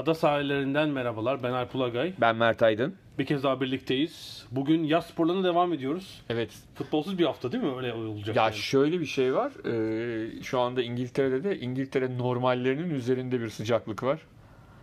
[0.00, 1.42] Ada sahillerinden merhabalar.
[1.42, 2.12] Ben Alp Ulagay.
[2.20, 2.96] Ben Mert Aydın.
[3.18, 4.46] Bir kez daha birlikteyiz.
[4.50, 6.22] Bugün yaz sporlarına devam ediyoruz.
[6.28, 6.50] Evet.
[6.74, 7.76] Futbolsuz bir hafta değil mi?
[7.76, 8.36] Öyle olacak.
[8.36, 8.54] Ya yani.
[8.54, 9.52] şöyle bir şey var.
[9.66, 14.20] Ee, şu anda İngiltere'de de İngiltere normallerinin üzerinde bir sıcaklık var.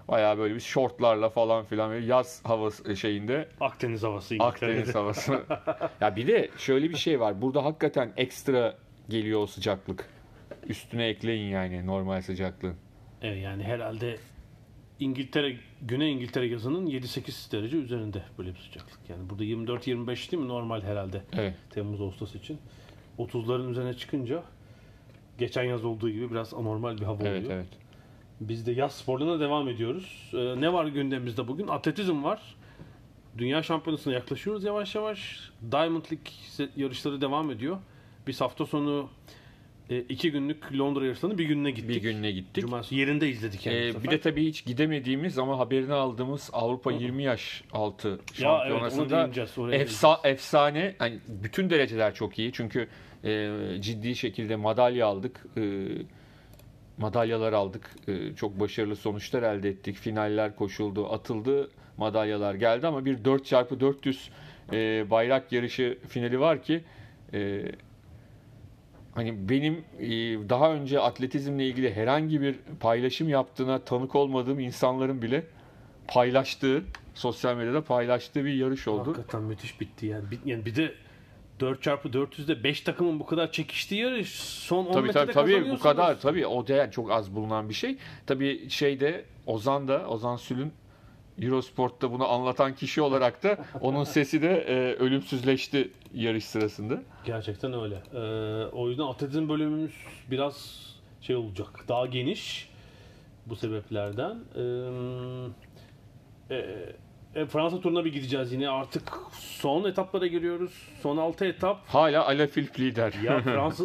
[0.08, 4.80] Bayağı böyle bir şortlarla falan filan böyle yaz havası şeyinde Akdeniz havası İngiltere'de.
[4.80, 5.44] Akdeniz havası.
[6.02, 7.42] ya bir de şöyle bir şey var.
[7.42, 8.76] Burada hakikaten ekstra
[9.10, 10.10] geliyor o sıcaklık.
[10.68, 12.76] Üstüne ekleyin yani normal sıcaklığın.
[13.22, 14.18] Evet, yani herhalde
[15.00, 19.00] İngiltere, Güney İngiltere yazının 7-8 derece üzerinde böyle bir sıcaklık.
[19.10, 21.54] Yani burada 24-25 değil mi normal herhalde Evet.
[21.70, 22.58] Temmuz Ağustos için.
[23.20, 24.44] 30'ların üzerine çıkınca
[25.38, 27.58] geçen yaz olduğu gibi biraz anormal bir hava Evet, oluyor.
[27.60, 27.68] evet.
[28.40, 30.32] Biz de yaz sporlarına devam ediyoruz.
[30.34, 31.68] Ee, ne var gündemimizde bugün?
[31.68, 32.56] Atletizm var.
[33.38, 35.50] Dünya şampiyonasına yaklaşıyoruz yavaş yavaş.
[35.72, 37.78] Diamond League yarışları devam ediyor.
[38.28, 39.10] Biz hafta sonu
[39.90, 41.90] e, iki günlük Londra yarışlarını bir gününe gittik.
[41.90, 42.64] Bir gününe gittik.
[42.64, 47.24] Cumartesi yerinde izledik yani Ee, bir de tabii hiç gidemediğimiz ama haberini aldığımız Avrupa 20
[47.24, 49.58] yaş altı ya evet ona şampiyonasında değineceğiz.
[49.58, 52.88] Oraya efsa efsane hani bütün dereceler çok iyi çünkü
[53.24, 55.46] e, ciddi şekilde madalya aldık.
[55.58, 55.88] E,
[56.98, 57.96] madalyalar aldık.
[58.08, 59.96] E, çok başarılı sonuçlar elde ettik.
[59.96, 61.70] Finaller koşuldu, atıldı.
[61.98, 64.30] Madalyalar geldi ama bir 4x400
[64.74, 66.84] e, bayrak yarışı finali var ki
[67.34, 67.64] e,
[69.18, 70.10] hani benim e,
[70.50, 75.44] daha önce atletizmle ilgili herhangi bir paylaşım yaptığına tanık olmadığım insanların bile
[76.08, 76.84] paylaştığı,
[77.14, 79.10] sosyal medyada paylaştığı bir yarış oldu.
[79.10, 80.32] Hakikaten müthiş bitti yani.
[80.32, 80.94] Bir, yani bir de
[81.60, 86.20] 4x400'de 5 takımın bu kadar çekiştiği yarış son 10 Tabii metrede tabii tabii bu kadar
[86.20, 87.98] tabii o değer çok az bulunan bir şey.
[88.26, 90.74] Tabii şeyde Ozan da Ozan Sül'ün
[91.42, 97.02] Eurosport'ta bunu anlatan kişi olarak da onun sesi de e, ölümsüzleşti yarış sırasında.
[97.26, 97.96] Gerçekten öyle.
[98.14, 99.94] Ee, o yüzden atletizm bölümümüz
[100.32, 100.86] biraz
[101.22, 101.68] şey olacak.
[101.88, 102.70] Daha geniş
[103.46, 104.38] bu sebeplerden.
[104.56, 106.76] Ee, e,
[107.36, 108.70] e, Fransa turuna bir gideceğiz yine.
[108.70, 110.72] Artık son etaplara giriyoruz.
[111.02, 111.88] Son 6 etap.
[111.88, 113.14] Hala Alaphilippe lider.
[113.24, 113.84] Ya Fransa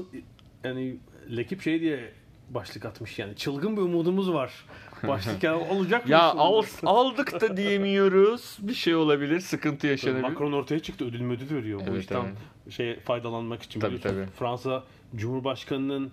[0.64, 0.96] yani
[1.36, 2.12] Lekip şey diye
[2.50, 3.36] başlık atmış yani.
[3.36, 4.52] Çılgın bir umudumuz var.
[5.08, 6.12] Başlık olacak mı?
[6.12, 8.58] ya al, aldık da diyemiyoruz.
[8.60, 10.22] Bir şey olabilir, sıkıntı yaşanabilir.
[10.22, 12.72] Macron ortaya çıktı ödül müdül veriyor bu Evet, işten evet.
[12.72, 14.26] şey faydalanmak için Tabii, tabii.
[14.38, 14.84] Fransa
[15.16, 16.10] Cumhurbaşkanı'nın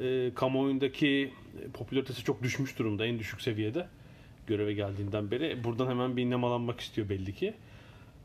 [0.00, 1.32] e, kamuoyundaki
[1.62, 3.88] e, popülaritesi çok düşmüş durumda en düşük seviyede
[4.46, 5.64] göreve geldiğinden beri.
[5.64, 7.54] Buradan hemen bir nemalanmak istiyor belli ki.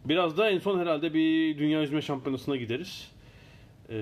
[0.05, 3.11] Biraz da en son herhalde bir dünya yüzme şampiyonasına gideriz.
[3.89, 3.95] E,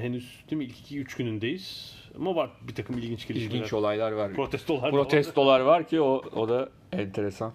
[0.00, 1.99] henüz değil mi ilk 2-3 günündeyiz.
[2.16, 3.54] Ama var bir takım ilginç gelişmeler.
[3.56, 4.32] İlginç olaylar var.
[4.32, 4.82] Protestolar.
[4.82, 4.90] var.
[4.90, 7.52] Protestolar var ki o, o da enteresan.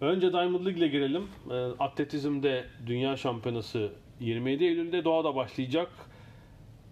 [0.00, 1.28] Önce Diamond League ile girelim.
[1.50, 5.90] Ee, Atletizm'de Dünya Şampiyonası 27 Eylül'de Doğa'da başlayacak.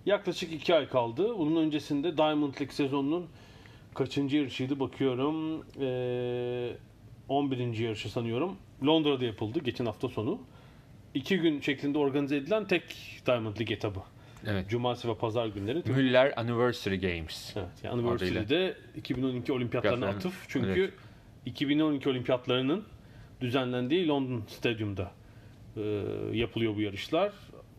[0.06, 1.38] Yaklaşık 2 ay kaldı.
[1.38, 3.26] Bunun öncesinde Diamond League sezonunun
[3.94, 5.64] kaçıncı yarışıydı bakıyorum.
[5.80, 6.76] Ee,
[7.28, 7.78] 11.
[7.78, 8.56] yarışı sanıyorum.
[8.86, 10.38] Londra'da yapıldı geçen hafta sonu.
[11.14, 12.82] 2 gün şeklinde organize edilen tek
[13.26, 14.00] Diamond League etabı.
[14.46, 14.68] Evet.
[14.68, 15.82] Cumartesi ve pazar günleri.
[15.86, 17.56] Müller Anniversary Games.
[17.56, 20.44] Evet, yani Anniversary'de 2012 olimpiyatlarına Olimpiyatların- atıf.
[20.48, 20.92] Çünkü evet.
[21.46, 22.84] 2012 olimpiyatlarının
[23.40, 25.10] düzenlendiği London Stadyum'da
[25.76, 25.80] e,
[26.32, 27.32] yapılıyor bu yarışlar.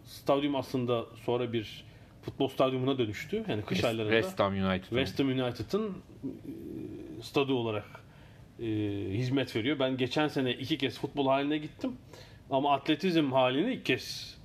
[0.06, 1.84] Stadyum aslında sonra bir
[2.22, 3.44] futbol stadyumuna dönüştü.
[3.50, 4.84] Yani kış aylarında West Ham United.
[4.90, 5.94] West Ham United'ın e,
[7.22, 7.86] stadı olarak
[8.60, 8.66] e,
[9.12, 9.80] hizmet veriyor.
[9.80, 11.92] Ben geçen sene iki kez futbol haline gittim.
[12.50, 14.38] Ama atletizm halini ilk kez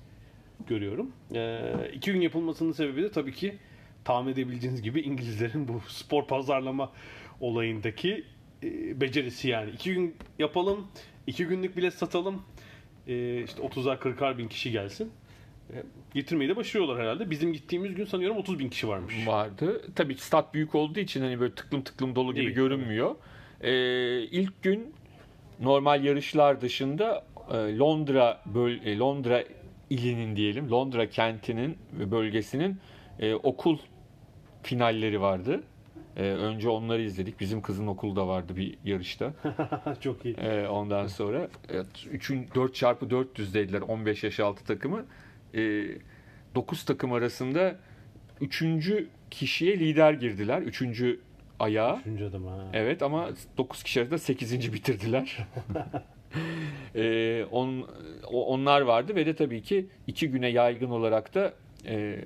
[0.66, 1.12] görüyorum.
[1.34, 1.60] E,
[1.94, 3.58] iki gün yapılmasının sebebi de tabii ki
[4.04, 6.92] tahmin edebildiğiniz gibi İngilizlerin bu spor pazarlama
[7.40, 8.24] olayındaki
[8.62, 9.70] e, becerisi yani.
[9.70, 10.86] İki gün yapalım,
[11.26, 12.42] iki günlük bilet satalım.
[13.06, 15.12] E, işte 30'ar 40'ar bin kişi gelsin.
[15.70, 15.82] E,
[16.14, 17.30] getirmeyi de başarıyorlar herhalde.
[17.30, 19.26] Bizim gittiğimiz gün sanıyorum 30 bin kişi varmış.
[19.26, 19.82] vardı.
[19.94, 22.56] Tabii stat büyük olduğu için hani böyle tıklım tıklım dolu gibi Değil.
[22.56, 23.14] görünmüyor.
[23.60, 24.94] Ee, ilk gün
[25.60, 29.44] normal yarışlar dışında e, Londra böl e, Londra
[29.90, 32.78] ilinin diyelim Londra kentinin ve bölgesinin
[33.18, 33.78] e, okul
[34.62, 35.62] finalleri vardı.
[36.16, 37.40] Ee, önce onları izledik.
[37.40, 39.32] Bizim kızın okulda vardı bir yarışta.
[40.00, 40.34] Çok iyi.
[40.34, 45.04] Ee, ondan sonra evet, 3'ün 4 çarpı 400 dediler 15 yaş altı takımı.
[45.54, 45.84] Ee,
[46.54, 47.76] 9 takım arasında
[48.40, 48.64] 3.
[49.30, 50.62] kişiye lider girdiler.
[50.62, 51.02] 3.
[51.58, 51.98] ayağa.
[52.00, 52.70] Üçüncü adım ha.
[52.72, 53.28] Evet ama
[53.58, 54.72] 9 kişi arasında 8.
[54.72, 55.38] bitirdiler.
[56.94, 57.88] ee, on,
[58.32, 61.54] onlar vardı ve de tabii ki iki güne yaygın olarak da
[61.86, 62.24] e,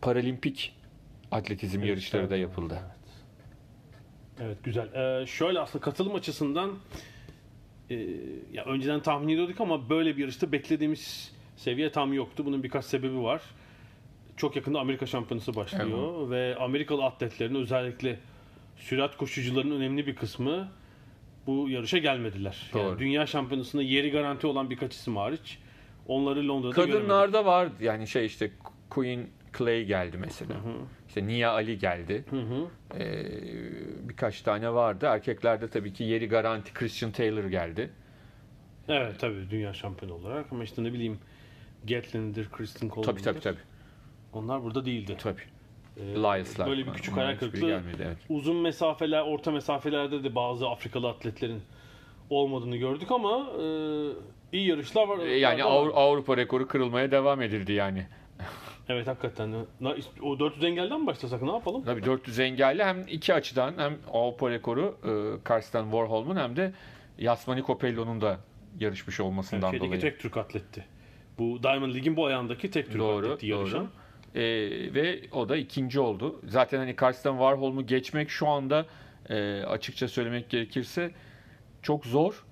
[0.00, 0.76] paralimpik
[1.30, 2.78] atletizm yarışları da yapıldı.
[4.40, 4.94] Evet güzel.
[4.94, 6.74] Ee, şöyle aslında katılım açısından
[7.90, 7.94] e,
[8.52, 12.46] ya önceden tahmin ediyorduk ama böyle bir yarışta beklediğimiz seviye tam yoktu.
[12.46, 13.42] Bunun birkaç sebebi var.
[14.36, 18.18] Çok yakında Amerika Şampiyonası başlıyor ve Amerikalı atletlerin özellikle
[18.76, 20.68] sürat koşucularının önemli bir kısmı
[21.48, 22.70] bu yarışa gelmediler.
[22.74, 22.98] Yani Doğru.
[22.98, 25.58] dünya şampiyonasında yeri garanti olan birkaç isim hariç
[26.06, 26.94] onları Londra'da göremedik.
[26.94, 28.50] Kadınlarda var yani şey işte
[28.90, 29.26] Queen
[29.58, 30.54] Clay geldi mesela.
[31.08, 32.24] İşte Nia Ali geldi.
[32.30, 32.66] Hı hı.
[32.98, 35.06] Ee, birkaç tane vardı.
[35.06, 37.90] Erkeklerde tabii ki yeri garanti Christian Taylor geldi.
[38.88, 41.18] Evet tabii dünya şampiyonu olarak ama işte ne bileyim
[41.88, 43.22] Gatlin'dir, Kristen Coleman'dır.
[43.22, 43.64] Tabii tabii tabii.
[44.32, 45.16] Onlar burada değildi.
[45.18, 45.40] tabii.
[46.00, 46.68] Ee, Elias'lar.
[46.68, 47.68] Böyle bir küçük hayal hiçbiri kırıklığı.
[47.68, 48.16] gelmedi, evet.
[48.28, 51.62] Uzun mesafeler, orta mesafelerde de bazı Afrikalı atletlerin
[52.30, 53.64] olmadığını gördük ama e,
[54.52, 55.18] iyi yarışlar var.
[55.18, 55.62] Ee, Yani.
[55.62, 58.06] Avru- Avrupa rekoru kırılmaya devam edildi yani.
[58.90, 59.54] Evet hakikaten.
[60.22, 61.84] O 400 engelden mi başlasak ne yapalım?
[61.84, 66.72] Tabii 400 engelli hem iki açıdan hem Avrupa rekoru e, Karsten Warholm'un hem de
[67.18, 68.38] Yasmani Copello'nun da
[68.80, 70.00] yarışmış olmasından Şeydeki dolayı.
[70.00, 70.84] tek Türk atletti.
[71.38, 73.80] Bu Diamond League'in bu ayağındaki tek Türk Doğru, atleti yarışan.
[73.80, 73.88] doğru.
[74.34, 74.42] E,
[74.94, 76.40] ve o da ikinci oldu.
[76.48, 78.86] Zaten hani Karsten Warholm'u geçmek şu anda
[79.28, 81.10] e, açıkça söylemek gerekirse
[81.82, 82.44] çok zor.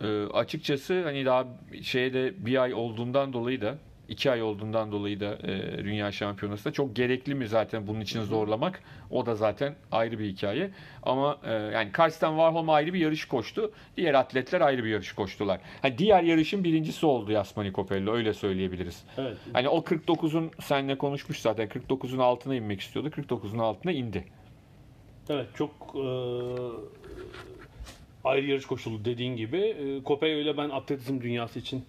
[0.00, 1.46] E, açıkçası hani daha
[1.82, 3.78] şeyde bir ay olduğundan dolayı da
[4.10, 8.22] iki ay olduğundan dolayı da e, Dünya Şampiyonası da çok gerekli mi zaten bunun için
[8.22, 8.82] zorlamak?
[9.10, 10.70] O da zaten ayrı bir hikaye.
[11.02, 13.72] Ama e, yani Karsten Warholm ayrı bir yarış koştu.
[13.96, 15.60] Diğer atletler ayrı bir yarış koştular.
[15.82, 19.04] Hani diğer yarışın birincisi oldu Yasmani Copello öyle söyleyebiliriz.
[19.18, 19.36] Evet.
[19.52, 23.08] Hani o 49'un seninle konuşmuş zaten 49'un altına inmek istiyordu.
[23.08, 24.24] 49'un altına indi.
[25.28, 26.04] Evet çok e,
[28.24, 29.58] ayrı yarış koşulu dediğin gibi.
[29.58, 31.84] E, Kopello ile ben atletizm dünyası için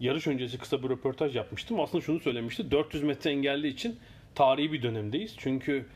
[0.00, 1.80] yarış öncesi kısa bir röportaj yapmıştım.
[1.80, 2.70] Aslında şunu söylemişti.
[2.70, 3.96] 400 metre engelli için
[4.34, 5.34] tarihi bir dönemdeyiz.
[5.38, 5.86] Çünkü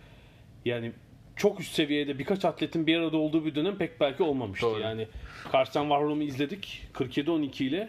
[0.65, 0.93] yani
[1.37, 4.67] çok üst seviyede birkaç atletin bir arada olduğu bir dönem pek belki olmamıştı.
[4.67, 4.81] Doğru.
[4.81, 5.09] Yani
[5.53, 6.83] Karsten Warholm'u izledik.
[6.95, 7.89] 47-12 ile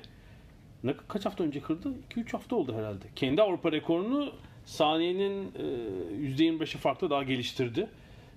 [0.83, 1.93] ne kaç hafta önce kırdı?
[2.15, 3.05] 2-3 hafta oldu herhalde.
[3.15, 4.33] Kendi Avrupa rekorunu
[4.65, 7.89] saniyenin e, %25'i farklı daha geliştirdi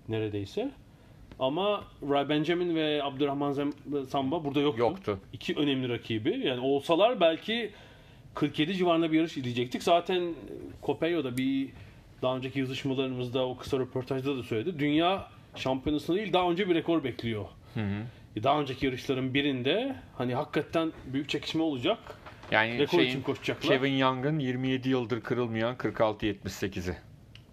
[0.09, 0.70] neredeyse.
[1.38, 4.81] Ama Ray Benjamin ve Abdurrahman Zem- Samba burada yoktu.
[4.81, 5.19] Yoktu.
[5.32, 6.46] İki önemli rakibi.
[6.46, 7.70] Yani olsalar belki
[8.34, 9.82] 47 civarında bir yarış izleyecektik.
[9.82, 10.34] Zaten
[10.82, 11.69] Copello bir
[12.22, 14.78] daha önceki yazışmalarımızda o kısa röportajda da söyledi.
[14.78, 17.44] Dünya şampiyonasında değil daha önce bir rekor bekliyor.
[18.42, 21.98] Daha önceki yarışların birinde hani hakikaten büyük çekişme olacak.
[22.50, 23.69] Yani Rekor şeyin, için koşacaklar.
[23.69, 26.96] Kevin Young'ın 27 yıldır kırılmayan 46-78'i.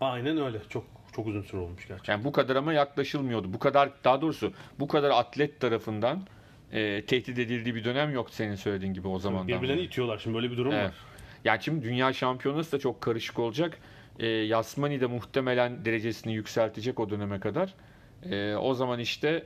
[0.02, 0.58] Aynen öyle.
[0.70, 0.84] Çok
[1.16, 2.14] çok uzun süre olmuş gerçekten.
[2.14, 3.54] Yani bu kadar ama yaklaşılmıyordu.
[3.54, 6.28] Bu kadar daha doğrusu bu kadar atlet tarafından
[6.72, 9.48] e, tehdit edildiği bir dönem yok senin söylediğin gibi o zamandan.
[9.48, 9.88] Birbirlerini beri.
[9.88, 10.18] itiyorlar.
[10.18, 10.86] Şimdi böyle bir durum Evet.
[10.90, 10.96] var.
[11.46, 13.78] Yani şimdi dünya şampiyonası da çok karışık olacak.
[14.20, 17.74] E, Yasmani de muhtemelen derecesini yükseltecek o döneme kadar.
[18.24, 19.44] E, o zaman işte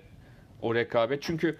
[0.61, 1.21] o rekabet.
[1.23, 1.57] Çünkü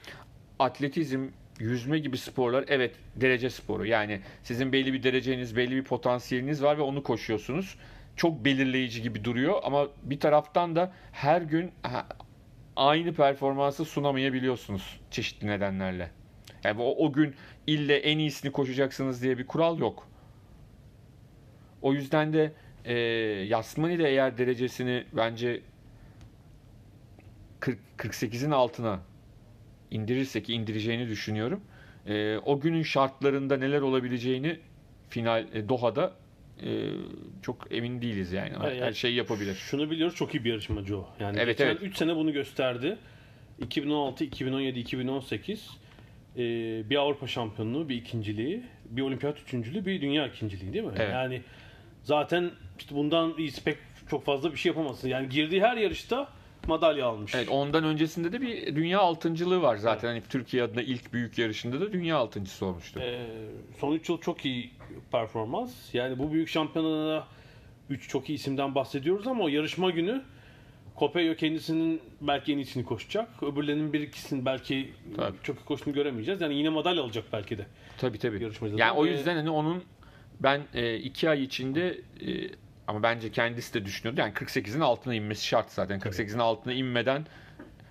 [0.60, 1.28] atletizm,
[1.60, 3.86] yüzme gibi sporlar evet derece sporu.
[3.86, 7.78] Yani sizin belli bir dereceniz, belli bir potansiyeliniz var ve onu koşuyorsunuz.
[8.16, 11.72] Çok belirleyici gibi duruyor ama bir taraftan da her gün
[12.76, 16.12] aynı performansı sunamayabiliyorsunuz çeşitli nedenlerle.
[16.64, 17.36] Yani o, o gün
[17.68, 20.08] ille en iyisini koşacaksınız diye bir kural yok.
[21.82, 22.52] O yüzden de
[22.86, 22.94] e,
[23.48, 25.62] Yasmani de eğer derecesini bence
[27.60, 29.00] 40, 48'in altına
[29.92, 31.62] indirirse ki indireceğini düşünüyorum.
[32.08, 34.60] E, o günün şartlarında neler olabileceğini
[35.10, 36.14] final e, Doha'da
[36.64, 36.90] e,
[37.42, 38.54] çok emin değiliz yani.
[38.60, 39.56] Her, Evet, her şeyi yapabilir.
[39.56, 41.10] Şunu biliyoruz çok iyi bir yarışmacı o.
[41.20, 41.82] Yani Evet, geçen evet.
[41.82, 42.98] 3 sene bunu gösterdi.
[43.62, 45.70] 2016, 2017, 2018
[46.38, 46.40] e,
[46.90, 50.94] bir Avrupa şampiyonluğu, bir ikinciliği, bir olimpiyat üçüncülüğü, bir dünya ikinciliği değil mi?
[50.98, 51.12] Evet.
[51.12, 51.42] Yani
[52.04, 53.78] zaten işte bundan iyisi pek
[54.10, 55.08] çok fazla bir şey yapamazsın.
[55.08, 56.30] Yani girdiği her yarışta
[56.68, 57.36] madalya almış.
[57.36, 60.08] Evet, ondan öncesinde de bir dünya altıncılığı var zaten.
[60.08, 63.00] Hani Türkiye adına ilk büyük yarışında da dünya altıncısı olmuştu.
[63.04, 63.26] Ee,
[63.80, 64.72] son 3 yıl çok iyi
[65.12, 65.94] performans.
[65.94, 67.28] Yani bu büyük şampiyonada
[67.90, 70.22] 3 çok iyi isimden bahsediyoruz ama o yarışma günü
[70.96, 73.44] Kopello kendisinin belki en iyisini koşacak.
[73.44, 75.38] Öbürlerinin bir ikisini belki Tabii.
[75.44, 76.42] çok iyi koştuğunu göremeyeceğiz.
[76.42, 77.66] Yani yine madalya alacak belki de.
[77.98, 78.44] Tabii tabii.
[78.44, 79.84] Yarışmacılar Yani o ve- yüzden hani onun
[80.40, 81.88] ben e, iki ay içinde
[82.22, 82.50] e,
[82.88, 84.20] ama bence kendisi de düşünüyordu.
[84.22, 86.00] Yani 48'in altına inmesi şart zaten.
[86.00, 87.26] 48'in altına inmeden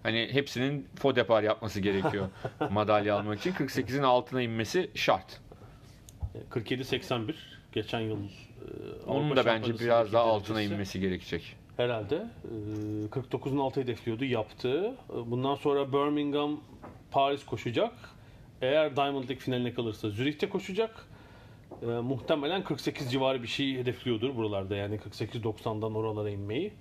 [0.03, 2.29] hani hepsinin faux yapması gerekiyor
[2.71, 3.53] madalya almak için.
[3.53, 5.41] 48'in altına inmesi şart.
[6.51, 7.35] 47-81
[7.73, 8.29] geçen yıl e,
[9.07, 11.57] Onun Avrupa da bence biraz daha altına inmesi gerekecek.
[11.77, 12.15] Herhalde.
[12.15, 14.95] E, 49'un altı hedefliyordu, yaptı.
[15.11, 16.61] E, Bundan sonra Birmingham,
[17.11, 17.93] Paris koşacak.
[18.63, 21.07] Eğer Diamond League finaline kalırsa Zürih'te koşacak.
[21.85, 24.77] E, muhtemelen 48 civarı bir şey hedefliyordur buralarda.
[24.77, 26.73] Yani 48-90'dan oralara inmeyi.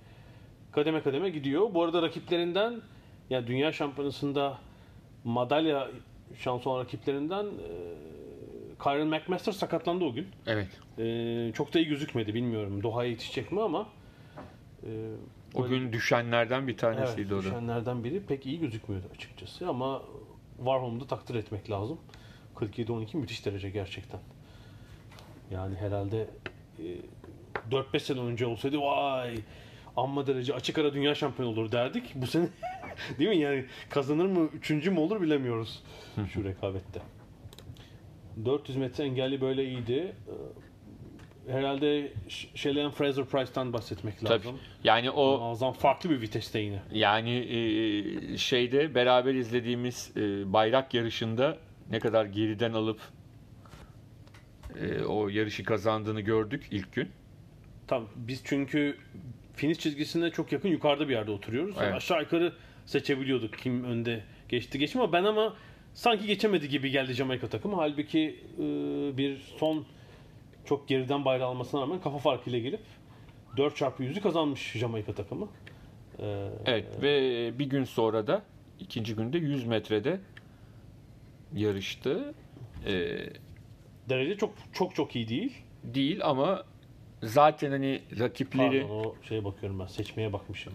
[0.72, 1.74] Kademe kademe gidiyor.
[1.74, 2.80] Bu arada rakiplerinden
[3.30, 4.58] yani Dünya Şampiyonası'nda
[5.24, 5.88] madalya
[6.38, 7.94] şansı olan rakiplerinden e,
[8.82, 10.26] Kyron McMaster sakatlandı o gün.
[10.46, 10.68] Evet.
[10.98, 12.82] Ee, çok da iyi gözükmedi bilmiyorum.
[12.82, 13.88] Doha'ya yetişecek mi ama
[14.82, 14.90] e,
[15.54, 17.42] O gün düşenlerden bir evet, tanesiydi o da.
[17.42, 20.02] düşenlerden biri pek iyi gözükmüyordu açıkçası ama
[20.56, 21.98] Warholm'u da takdir etmek lazım.
[22.56, 24.20] 47-12 müthiş derece gerçekten.
[25.50, 26.26] Yani herhalde
[26.78, 26.84] e,
[27.70, 29.34] 4-5 sene önce olsaydı vay
[29.96, 32.12] amma derece açık ara dünya şampiyonu olur derdik.
[32.14, 32.48] Bu sene
[33.18, 35.82] değil mi yani kazanır mı üçüncü mü olur bilemiyoruz
[36.32, 37.00] şu rekabette.
[38.44, 40.12] 400 metre engelli böyle iyiydi.
[40.28, 40.32] Ee,
[41.52, 44.30] Herhalde Sh- Shelley Fraser Price'tan bahsetmek Tabii.
[44.30, 44.58] lazım.
[44.84, 46.82] Yani o Muazzam farklı bir viteste yine.
[46.92, 51.58] Yani e, şeyde beraber izlediğimiz e, bayrak yarışında
[51.90, 53.00] ne kadar geriden alıp
[54.80, 57.08] e, o yarışı kazandığını gördük ilk gün.
[57.86, 58.96] Tamam biz çünkü
[59.54, 61.76] finish çizgisine çok yakın yukarıda bir yerde oturuyoruz.
[61.76, 61.96] Yani Evet.
[61.96, 62.52] aşağı yukarı
[62.86, 65.56] seçebiliyorduk kim önde geçti geçti ama ben ama
[65.94, 67.76] sanki geçemedi gibi geldi Jamaika takımı.
[67.76, 68.62] Halbuki e,
[69.16, 69.86] bir son
[70.64, 72.80] çok geriden bayrağı almasına rağmen kafa farkıyla gelip
[73.56, 75.48] 4 çarpı 100'ü kazanmış Jamaika takımı.
[76.18, 78.42] Ee, Evet ve bir gün sonra da
[78.80, 80.20] ikinci günde 100 metrede
[81.54, 82.34] yarıştı.
[82.86, 83.18] E,
[84.08, 85.52] derece çok çok çok iyi değil.
[85.84, 86.64] değil ama
[87.22, 90.72] zaten hani rakipleri Pardon o şeye bakıyorum ben seçmeye bakmışım.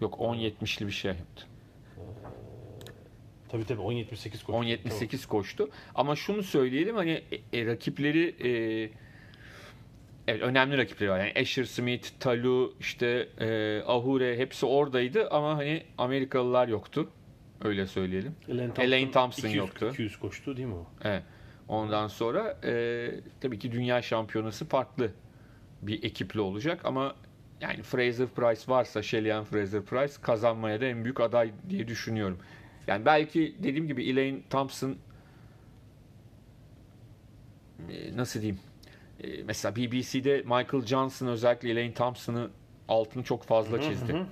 [0.00, 1.46] yok 10.70'li bir şey yaptı.
[3.48, 4.52] Tabii tabii 10.78 koştu.
[4.52, 5.70] 10.78 koştu.
[5.94, 8.50] Ama şunu söyleyelim hani e, e, rakipleri e,
[10.28, 11.18] evet önemli rakipleri var.
[11.18, 17.08] Yani Asher Smith, Talu, işte e, Ahure hepsi oradaydı ama hani Amerikalılar yoktu.
[17.64, 18.34] Öyle söyleyelim.
[18.48, 19.88] Elaine Elaine Thompson 200, yoktu.
[19.92, 20.86] 200 koştu değil mi o?
[21.04, 21.22] Evet.
[21.68, 23.10] Ondan sonra e,
[23.40, 25.10] tabii ki dünya şampiyonası farklı
[25.82, 27.14] bir ekiple olacak ama
[27.60, 32.38] yani Fraser Price varsa Shelly Fraser Price kazanmaya da en büyük aday diye düşünüyorum.
[32.86, 34.96] Yani belki dediğim gibi Elaine Thompson
[37.90, 38.60] e, nasıl diyeyim
[39.24, 42.50] E, mesela BBC'de Michael Johnson özellikle Elaine Thompson'ı
[42.88, 44.26] altını çok fazla çizdi.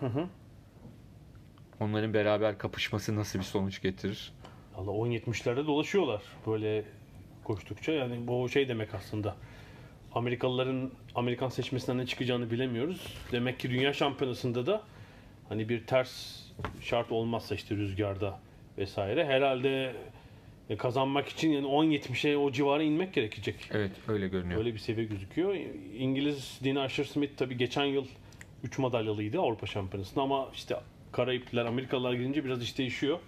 [1.80, 4.32] Onların beraber kapışması nasıl bir sonuç getirir?
[4.76, 6.84] Valla 10.70'lerde dolaşıyorlar böyle
[7.46, 7.92] koştukça.
[7.92, 9.36] Yani bu şey demek aslında.
[10.14, 13.14] Amerikalıların Amerikan seçmesinden ne çıkacağını bilemiyoruz.
[13.32, 14.82] Demek ki dünya şampiyonasında da
[15.48, 16.40] hani bir ters
[16.80, 18.38] şart olmazsa işte rüzgarda
[18.78, 19.92] vesaire herhalde
[20.78, 23.54] kazanmak için yani 10.70'e o civara inmek gerekecek.
[23.70, 24.58] Evet öyle görünüyor.
[24.58, 25.54] Öyle bir seviye gözüküyor.
[25.98, 28.06] İngiliz Dina Asher Smith tabii geçen yıl
[28.64, 30.76] 3 madalyalıydı Avrupa Şampiyonası'nda ama işte
[31.12, 33.18] Karayipler, Amerikalılar girince biraz iş değişiyor.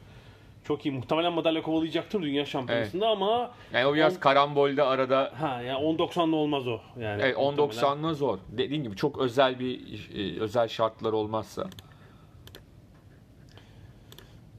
[0.69, 0.93] Çok iyi.
[0.93, 6.37] Muhtemelen madalya kovalayacaktır Dünya Şampiyonası'nda ama Yani o biraz On- karambolde arada ha yani 10.90'da
[6.37, 6.81] olmaz o.
[7.01, 7.69] Yani Evet muhtemelen.
[7.69, 8.39] 10.90'la zor.
[8.49, 9.81] Dediğin gibi çok özel bir
[10.15, 11.67] e, özel şartlar olmazsa.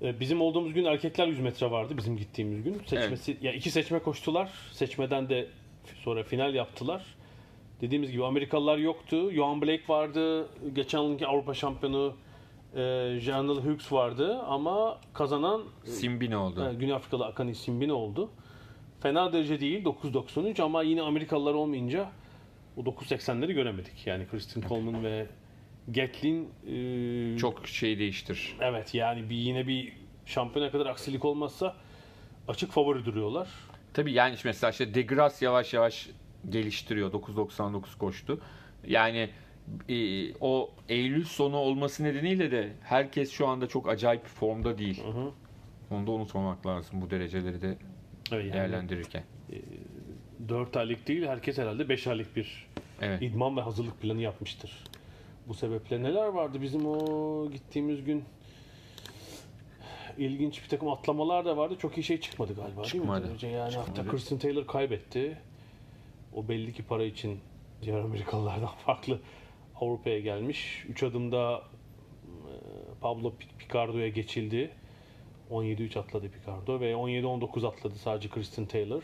[0.01, 2.81] Ee, Bizim olduğumuz gün erkekler 100 metre vardı bizim gittiğimiz gün.
[2.85, 4.49] Seçmesi ya iki seçme koştular.
[4.71, 5.47] Seçmeden de
[6.03, 7.05] sonra final yaptılar.
[7.81, 9.31] Dediğimiz gibi Amerikalılar yoktu.
[9.31, 10.49] Johan Blake vardı.
[10.73, 12.13] Geçen yılki Avrupa şampiyonu
[12.75, 16.69] e, Janel Hughes vardı ama kazanan Simbine oldu.
[16.69, 18.29] e, Güney Afrikalı Akani Simbine oldu.
[19.01, 22.09] Fena derece değil 9.93 ama yine Amerikalılar olmayınca
[22.77, 24.07] o 9.80'leri göremedik.
[24.07, 25.25] Yani Kristin Coleman ve
[25.87, 28.55] Gatlin e, Çok şey değiştir.
[28.61, 29.93] Evet yani bir yine bir
[30.25, 31.75] şampiyona kadar aksilik olmazsa
[32.47, 33.47] açık favori duruyorlar.
[33.93, 36.09] Tabii yani işte mesela işte Degras yavaş yavaş
[36.49, 37.11] geliştiriyor.
[37.13, 38.39] 9.99 koştu.
[38.87, 39.29] Yani
[39.89, 45.03] e, o Eylül sonu olması nedeniyle de herkes şu anda çok acayip bir formda değil.
[45.03, 45.31] Hı hı.
[45.91, 47.77] Onu da unutmamak lazım bu dereceleri de
[48.31, 49.23] yani değerlendirirken.
[50.49, 52.67] 4 aylık değil herkes herhalde 5 aylık bir
[53.01, 53.21] Evet.
[53.21, 54.83] idman ve hazırlık planı yapmıştır.
[55.47, 58.23] Bu sebeple neler vardı bizim o gittiğimiz gün
[60.17, 61.75] ilginç bir takım atlamalar da vardı.
[61.79, 63.23] Çok iyi şey çıkmadı galiba Çıkmadı.
[63.23, 63.29] değil mi?
[63.41, 64.09] Derece Yani hatta Çıkmadı.
[64.09, 65.37] Kristen Taylor kaybetti.
[66.35, 67.39] O belli ki para için
[67.81, 69.19] diğer Amerikalılardan farklı
[69.81, 70.85] Avrupa'ya gelmiş.
[70.89, 71.63] 3 adımda
[72.25, 72.53] e,
[73.01, 74.71] Pablo Picardo'ya geçildi.
[75.51, 79.03] 17-3 atladı Picardo ve 17-19 atladı sadece Kristen Taylor.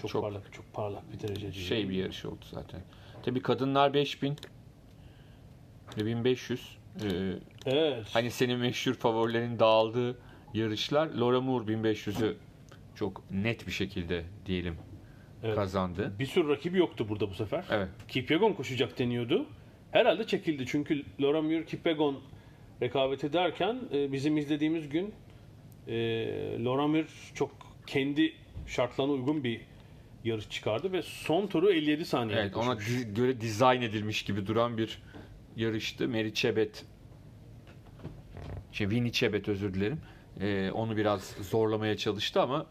[0.00, 1.52] Çok, Çok- parlak, çok parlak bir derece.
[1.52, 2.80] Şey bir yarış oldu zaten.
[3.22, 4.36] Tabii kadınlar 5000
[5.98, 6.78] ve 1500.
[7.04, 7.32] Ee,
[7.66, 8.06] Evet.
[8.12, 10.18] hani senin meşhur favorilerin dağıldığı
[10.54, 11.06] yarışlar.
[11.06, 12.36] Laura Moore 1500'ü
[12.94, 14.76] çok net bir şekilde diyelim
[15.42, 15.54] Evet.
[15.54, 16.12] kazandı.
[16.18, 17.64] Bir sürü rakibi yoktu burada bu sefer.
[17.70, 17.88] Evet.
[18.08, 19.46] Kipyegon koşacak deniyordu.
[19.90, 22.20] Herhalde çekildi çünkü Laura Muir Kipyegon
[22.82, 25.14] rekabet ederken e, bizim izlediğimiz gün
[25.88, 25.94] e,
[26.64, 27.50] Laura Muir çok
[27.86, 28.32] kendi
[28.66, 29.60] şartlarına uygun bir
[30.24, 34.78] yarış çıkardı ve son turu 57 saniye Evet, ona di- göre dizayn edilmiş gibi duran
[34.78, 35.02] bir
[35.56, 36.08] yarıştı.
[36.08, 36.84] Mary Chebet
[38.72, 40.00] şey Winnie Chebet özür dilerim.
[40.40, 42.66] Ee, onu biraz zorlamaya çalıştı ama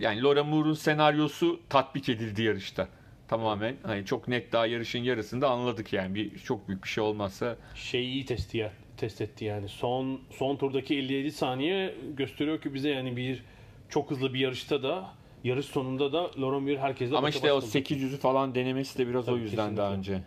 [0.00, 2.88] yani Laura Moore'un senaryosu tatbik edildi yarışta.
[3.28, 7.56] Tamamen hani çok net daha yarışın yarısında anladık yani bir çok büyük bir şey olmazsa
[7.74, 9.68] şeyi iyi test, ya- test etti yani.
[9.68, 13.42] Son son turdaki 57 saniye gösteriyor ki bize yani bir
[13.88, 15.10] çok hızlı bir yarışta da
[15.44, 17.90] yarış sonunda da Laura Muir herkesle ama işte o baş kalacak.
[17.90, 20.14] 800'ü falan denemesi de biraz o Tabii, yüzden daha kesinlikle.
[20.14, 20.24] önce.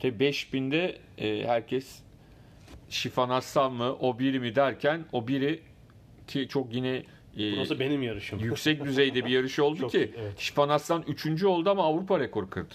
[0.00, 1.98] Tabii 5000'de e, herkes
[2.90, 5.60] Şifan Hassan mı o biri mi derken o biri
[6.26, 7.02] ki çok yine
[7.38, 8.38] e, Burası benim yarışım.
[8.44, 10.38] yüksek düzeyde bir yarış oldu Çok, ki evet.
[10.38, 11.44] Şifan Aslan 3.
[11.44, 12.74] oldu ama Avrupa rekoru kırdı.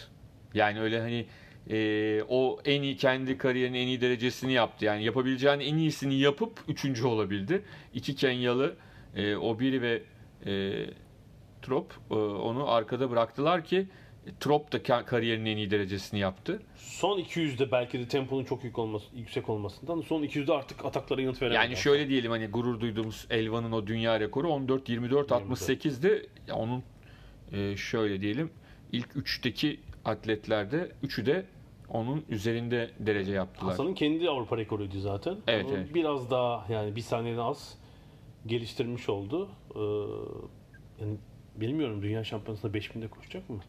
[0.54, 1.26] Yani öyle hani
[1.70, 4.86] e, o en iyi kendi kariyerinin en iyi derecesini yaptı.
[4.86, 7.04] Yani yapabileceğin en iyisini yapıp 3.
[7.04, 7.62] olabildi.
[7.94, 8.76] İki Kenyalı
[9.16, 10.02] e, Obiri ve
[10.46, 10.86] e,
[11.62, 13.88] Trop e, onu arkada bıraktılar ki
[14.40, 16.62] Trop da ka- kariyerinin en iyi derecesini yaptı.
[16.76, 21.42] Son 200'de belki de temponun çok yük olması, yüksek olmasından son 200'de artık ataklara yanıt
[21.42, 21.58] veremedi.
[21.58, 26.30] Yani şöyle diyelim hani gurur duyduğumuz Elvan'ın o dünya rekoru 14 24 68'di.
[26.48, 26.84] Ya onun
[27.52, 28.50] e, şöyle diyelim
[28.92, 31.46] ilk 3'teki atletlerde 3'ü de
[31.90, 33.72] onun üzerinde derece yaptılar.
[33.72, 35.38] Hasan'ın kendi Avrupa rekoruydu zaten.
[35.48, 35.94] Evet, Onu evet.
[35.96, 37.78] Biraz daha yani bir saniyeden az
[38.46, 39.50] geliştirmiş oldu.
[39.76, 39.80] Ee,
[41.04, 41.18] yani
[41.56, 43.60] bilmiyorum dünya şampiyonasında 5000'de koşacak mı?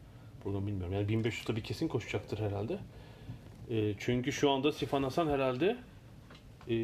[0.47, 0.93] Bunu bilmiyorum.
[0.93, 2.77] Yani 1500 tabii kesin koşacaktır herhalde.
[3.71, 5.77] Ee, çünkü şu anda Sifan Hasan herhalde
[6.69, 6.75] e,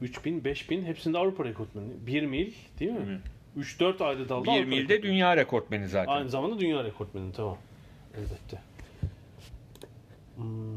[0.00, 1.88] 3000, 5000 hepsinde Avrupa rekortmeni.
[2.06, 3.20] 1 mil değil mi?
[3.58, 5.02] 3-4 ayrı dalda 1 Avrupa milde rekortmeni.
[5.02, 6.12] dünya rekortmeni zaten.
[6.12, 7.58] Aynı zamanda dünya rekortmeni tamam.
[8.14, 8.62] Elbette.
[10.36, 10.67] Hmm.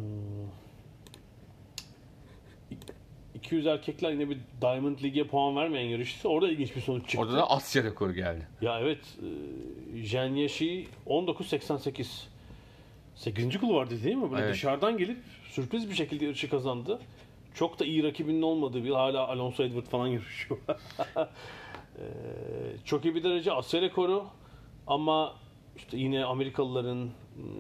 [3.51, 6.29] 200 erkekler yine bir Diamond League'e puan vermeyen yarıştı.
[6.29, 7.19] Orada ilginç bir sonuç çıktı.
[7.19, 8.47] Orada da Asya rekoru geldi.
[8.61, 8.99] Ya evet.
[9.93, 12.23] E, Jen Yeşil 19.88.
[13.15, 13.57] 8.
[13.59, 14.31] kulvardı değil mi?
[14.31, 14.53] Böyle Evet.
[14.53, 15.17] dışarıdan gelip
[15.49, 16.99] sürpriz bir şekilde yarışı kazandı.
[17.53, 20.59] Çok da iyi rakibinin olmadığı bir hala Alonso Edward falan yarışıyor.
[21.17, 22.03] E,
[22.85, 24.25] çok iyi bir derece Asya rekoru
[24.87, 25.33] ama
[25.77, 27.09] işte yine Amerikalıların,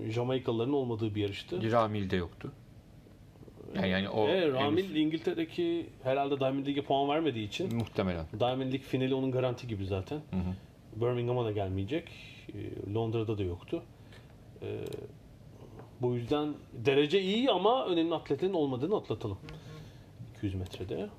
[0.09, 1.71] Jamaikalıların olmadığı bir yarıştı.
[1.71, 2.51] Ramil'de yoktu.
[3.75, 8.25] Yani, yani o E, Ramil henüz- İngiltere'deki herhalde Diamond League'e puan vermediği için muhtemelen.
[8.39, 10.21] Diamond League finali onun garanti gibi zaten.
[10.95, 12.09] Birmingham'a da gelmeyecek.
[12.53, 13.83] Ee, Londra'da da yoktu.
[14.61, 14.77] Ee,
[16.01, 19.37] bu yüzden derece iyi ama önemli atletlerin olmadığını atlatalım.
[20.37, 21.09] 200 metrede.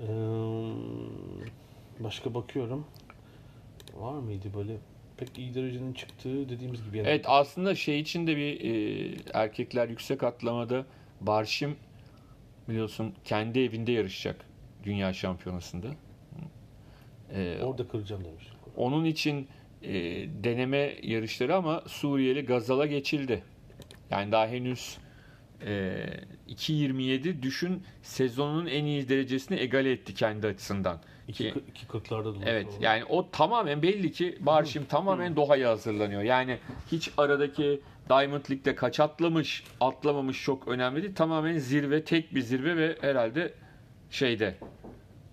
[0.00, 0.06] Ee,
[2.00, 2.84] başka bakıyorum.
[3.94, 4.76] Var mıydı böyle
[5.16, 6.98] pek iyi derecenin çıktığı dediğimiz gibi.
[6.98, 10.86] Yani Evet aslında şey için de bir e, erkekler yüksek atlamada
[11.20, 11.76] Barşim
[12.68, 14.44] biliyorsun kendi evinde yarışacak
[14.84, 15.86] dünya şampiyonasında.
[17.34, 18.44] E, Orada kıracağım demiş.
[18.76, 19.48] onun için
[19.82, 19.92] e,
[20.44, 23.42] deneme yarışları ama Suriyeli Gazal'a geçildi.
[24.10, 24.98] Yani daha henüz
[25.66, 25.70] e,
[26.48, 31.00] 2.27 düşün sezonun en iyi derecesini egale etti kendi açısından.
[31.32, 31.54] Ki-
[31.92, 32.44] 2.40'larda da.
[32.50, 36.22] Evet yani o tamamen belli ki Barşim tamamen Doha'ya hazırlanıyor.
[36.22, 36.58] Yani
[36.92, 41.14] hiç aradaki Diamond League'de kaç atlamış, atlamamış çok önemli değil.
[41.14, 43.52] Tamamen zirve, tek bir zirve ve herhalde
[44.10, 44.54] şeyde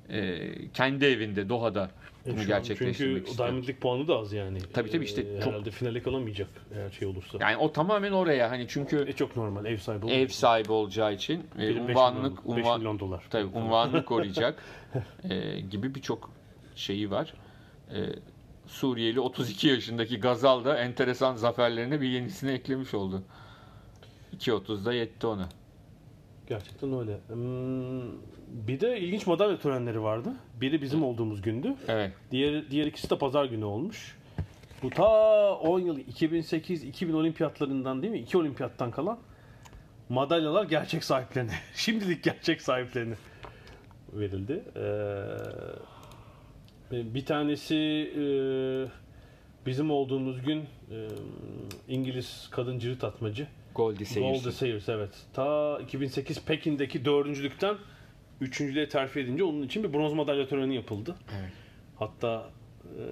[0.09, 1.89] e, kendi evinde Doha'da
[2.25, 3.47] bunu E, an gerçekleştirmek Çünkü istiyor.
[3.49, 4.59] Diamond League puanı da az yani.
[4.73, 7.37] Tabii, tabii işte Ee, çok- Herhalde finale kalamayacak eğer şey olursa.
[7.41, 11.43] Yani o tamamen oraya hani çünkü E çok normal ev sahibi ev sahibi olacağı için
[11.59, 13.23] e, unvanlık milyon- unvan, milyon dolar.
[13.29, 14.63] tabii unvanını koruyacak
[15.29, 16.31] e, gibi birçok
[16.75, 17.33] şeyi var.
[17.93, 17.97] E,
[18.67, 23.23] Suriyeli 32 yaşındaki Gazal da enteresan zaferlerine bir yenisini eklemiş oldu.
[24.37, 25.49] 2.30'da yetti ona.
[26.47, 27.19] Gerçekten öyle.
[27.27, 28.11] Hmm,
[28.67, 30.33] bir de ilginç madalya törenleri vardı.
[30.61, 31.75] Biri bizim olduğumuz gündü.
[31.87, 32.13] Evet.
[32.31, 34.17] Diğer diğer ikisi de pazar günü olmuş.
[34.83, 38.19] Bu ta 10 yıl 2008-2000 olimpiyatlarından değil mi?
[38.19, 39.17] İki olimpiyattan kalan
[40.09, 41.51] madalyalar gerçek sahiplerine.
[41.75, 43.15] Şimdilik gerçek sahiplerine
[44.13, 44.63] verildi.
[44.75, 44.81] Ee,
[46.91, 48.23] bir tanesi e,
[49.65, 51.07] bizim olduğumuz gün e,
[51.87, 53.47] İngiliz kadın cirit atmacı.
[53.75, 54.55] Goldie Gold Sayers.
[54.55, 55.09] Sayers evet.
[55.33, 57.75] Ta 2008 Pekin'deki dördüncülükten
[58.41, 61.15] üçüncülüğe terfi edince onun için bir bronz madalya töreni yapıldı.
[61.39, 61.51] Evet.
[61.95, 62.49] Hatta
[62.83, 63.03] e,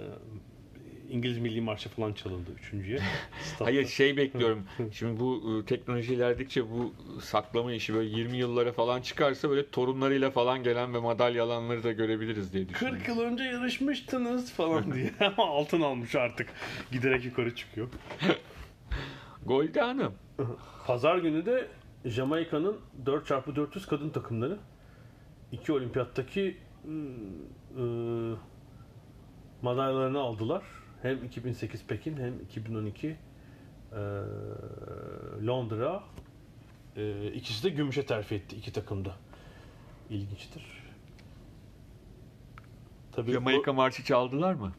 [1.14, 3.00] İngiliz milli marşı falan çalındı üçüncüye.
[3.60, 4.64] Hayır şey bekliyorum.
[4.92, 10.32] Şimdi bu e, teknoloji ilerledikçe bu saklama işi böyle 20 yıllara falan çıkarsa böyle torunlarıyla
[10.32, 13.00] falan gelen ve madalya alanları da görebiliriz diye düşünüyorum.
[13.00, 15.12] 40 yıl önce yarışmıştınız falan diye.
[15.38, 16.50] Ama altın almış artık.
[16.92, 17.88] Giderek yukarı çıkıyor.
[19.46, 20.14] Golde Hanım.
[20.88, 21.68] Pazar günü de
[22.06, 24.58] Jamaika'nın 4x400 kadın takımları
[25.52, 26.58] iki olimpiyattaki
[27.78, 28.38] ıı,
[29.62, 30.64] madalyalarını aldılar.
[31.04, 33.16] Hem 2008 Pekin hem 2012
[33.94, 36.04] ıı, Londra.
[36.98, 39.16] Iı, ikisi de gümüşe terfi etti iki takımda.
[40.10, 40.64] İlginçtir.
[43.12, 44.74] Tabii Jamaika bu, marşı çaldılar mı?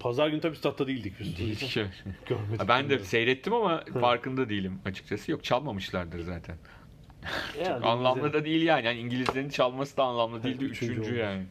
[0.00, 1.26] pazar günü tabii statta değildik biz.
[1.38, 1.86] Hiç şey.
[2.26, 2.68] Görmedik.
[2.68, 3.06] Ben de bilmiyorum.
[3.08, 5.30] seyrettim ama farkında değilim açıkçası.
[5.30, 6.56] Yok çalmamışlardır zaten.
[7.64, 8.86] Yani Anlamlı da değil yani.
[8.86, 10.64] yani İngilizlerin çalması da anlamlı değildi.
[10.64, 11.20] Üçüncü Üçüncü olmuş.
[11.20, 11.46] yani.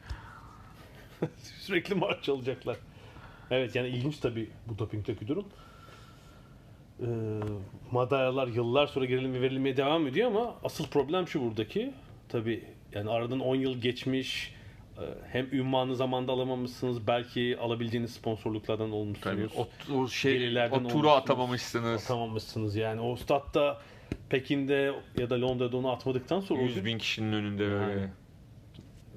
[1.37, 2.77] Sürekli marş çalacaklar.
[3.51, 5.45] Evet yani ilginç tabii bu dopingdeki durum.
[7.01, 7.05] Ee,
[7.91, 11.93] madalyalar yıllar sonra gerilim verilmeye devam ediyor ama asıl problem şu buradaki.
[12.29, 14.53] Tabii yani aradan 10 yıl geçmiş.
[14.97, 17.07] e, Hem ünvanı zamanda alamamışsınız.
[17.07, 19.53] Belki alabileceğiniz sponsorluklardan Tabii olmuşsunuz.
[19.91, 22.03] o, o şey o turu atamamışsınız.
[22.03, 23.01] Atamamışsınız yani.
[23.01, 23.81] O statta
[24.29, 28.09] Pekin'de ya da Londra'da onu atmadıktan sonra 100 bin kişinin önünde böyle.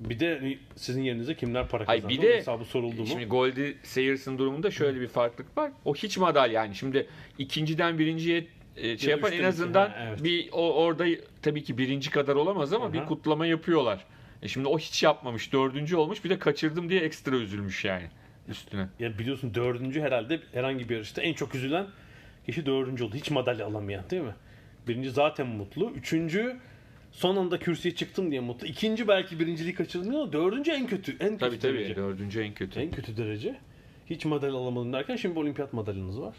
[0.01, 0.11] Yani.
[0.11, 2.23] bir de sizin yerinize kimler para Hayır, kazandı?
[2.23, 3.07] bir de- hesabı soruldu mu?
[3.07, 5.73] Şimdi Goldie Sayers'ın durumunda şöyle bir farklılık var.
[5.85, 6.75] O hiç madalya yani.
[6.75, 7.07] Şimdi
[7.39, 10.25] ikinciden birinciye e, şey Ya yapan en azından ha, evet.
[10.25, 11.05] bir o orada
[11.43, 13.07] tabii ki birinci kadar olamaz ama bir Aha.
[13.07, 14.05] kutlama yapıyorlar.
[14.43, 15.53] E şimdi o hiç yapmamış.
[15.53, 16.25] Dördüncü olmuş.
[16.25, 18.07] Bir de kaçırdım diye ekstra üzülmüş yani
[18.49, 18.89] üstüne.
[18.99, 21.87] Ya biliyorsun dördüncü herhalde herhangi bir yarışta en çok üzülen
[22.47, 23.17] kişi dördüncü oldu.
[23.17, 24.35] Hiç madalya alamayan değil mi?
[24.89, 25.91] Birinci zaten mutlu.
[25.91, 26.57] Üçüncü
[27.19, 28.67] son anda kürsüye çıktım diye mutlu.
[28.67, 31.13] İkinci belki birinciliği kaçırdım ama dördüncü en kötü.
[31.13, 31.75] En kötü Tabii tabii.
[31.75, 31.97] derece.
[31.97, 32.81] Dördüncü en kötü.
[32.81, 33.59] En kötü derece.
[34.07, 36.37] Hiç madalya alamadım derken şimdi olimpiyat madalyanız var.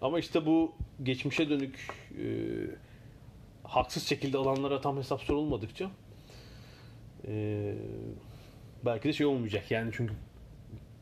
[0.00, 2.26] Ama işte bu geçmişe dönük e,
[3.64, 5.90] haksız şekilde alanlara tam hesap sorulmadıkça
[7.28, 7.74] e,
[8.84, 9.70] belki de şey olmayacak.
[9.70, 10.14] Yani çünkü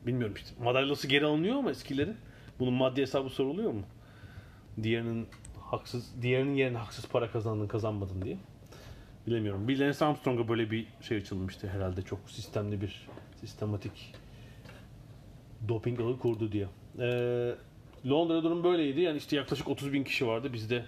[0.07, 2.17] bilmiyorum işte madalyası geri alınıyor ama eskilerin
[2.59, 3.83] bunun maddi hesabı soruluyor mu?
[4.83, 5.27] Diğerinin
[5.61, 8.37] haksız diğerinin yerine haksız para kazandın kazanmadın diye.
[9.27, 9.69] Bilemiyorum.
[9.69, 13.09] Bir Lance Armstrong'a böyle bir şey açılmıştı herhalde çok sistemli bir
[13.41, 14.15] sistematik
[15.69, 16.67] doping ağı kurdu diye.
[16.99, 17.55] Ee,
[18.09, 19.01] Londra durum böyleydi.
[19.01, 20.53] Yani işte yaklaşık 30 bin kişi vardı.
[20.53, 20.85] Bizde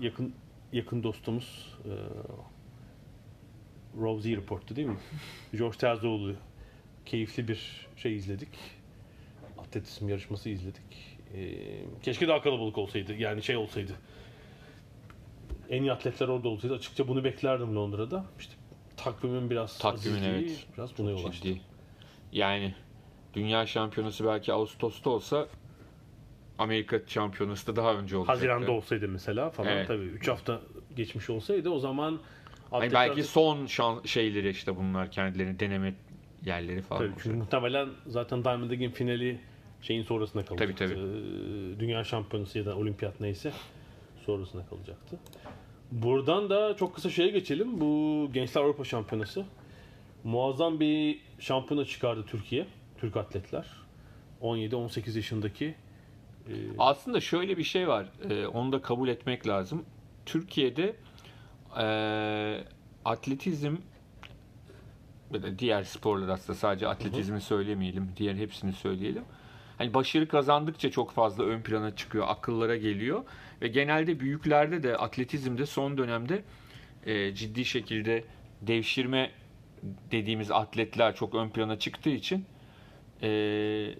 [0.00, 0.34] yakın
[0.72, 1.92] yakın dostumuz e,
[4.00, 4.96] Rosie Report'tu değil mi?
[5.58, 6.34] George Terzoğlu
[7.06, 8.48] keyifli bir şey izledik.
[9.58, 11.18] Atletizm yarışması izledik.
[11.34, 11.56] Ee,
[12.02, 13.14] keşke daha kalabalık olsaydı.
[13.14, 13.92] Yani şey olsaydı.
[15.70, 16.74] En iyi atletler orada olsaydı.
[16.74, 18.24] Açıkça bunu beklerdim Londra'da.
[18.38, 18.54] İşte
[18.96, 20.66] takvimin biraz Takvimin, azizliği evet.
[20.76, 21.48] biraz buna yol açtı.
[22.32, 22.74] Yani
[23.34, 25.48] dünya şampiyonası belki Ağustos'ta olsa
[26.58, 28.38] Amerika şampiyonası da daha önce olacaktı.
[28.38, 29.86] Haziran'da olsaydı mesela falan Evet.
[29.88, 30.60] tabii 3 hafta
[30.96, 32.20] geçmiş olsaydı o zaman
[32.70, 35.94] Hani belki son şan şeyleri işte bunlar kendilerini deneme
[36.44, 37.02] yerleri falan.
[37.02, 39.40] tabii, çünkü muhtemelen zaten Diamond League'in finali
[39.82, 40.88] şeyin sonrasında kalacaktı.
[40.88, 43.52] Tabii, Ee, Dünya şampiyonası ya da olimpiyat neyse
[44.26, 45.18] sonrasında kalacaktı.
[45.92, 47.80] Buradan da çok kısa şeye geçelim.
[47.80, 49.44] Bu Gençler Avrupa Şampiyonası.
[50.24, 52.66] Muazzam bir şampiyona çıkardı Türkiye.
[52.98, 53.66] Türk atletler.
[54.42, 55.74] 17-18 yaşındaki
[56.48, 58.06] e, Aslında şöyle bir şey var.
[58.30, 59.84] e, onu da kabul etmek lazım.
[60.26, 60.96] Türkiye'de
[61.80, 61.84] e,
[63.04, 63.76] atletizm
[65.58, 68.12] diğer sporlar aslında sadece atletizmi söylemeyelim.
[68.16, 69.24] Diğer hepsini söyleyelim.
[69.78, 73.24] Hani başarı kazandıkça çok fazla ön plana çıkıyor, akıllara geliyor.
[73.62, 76.42] Ve genelde büyüklerde de atletizmde son dönemde
[77.06, 78.24] e, ciddi şekilde
[78.62, 79.30] devşirme
[80.10, 82.44] dediğimiz atletler çok ön plana çıktığı için
[83.22, 83.28] e,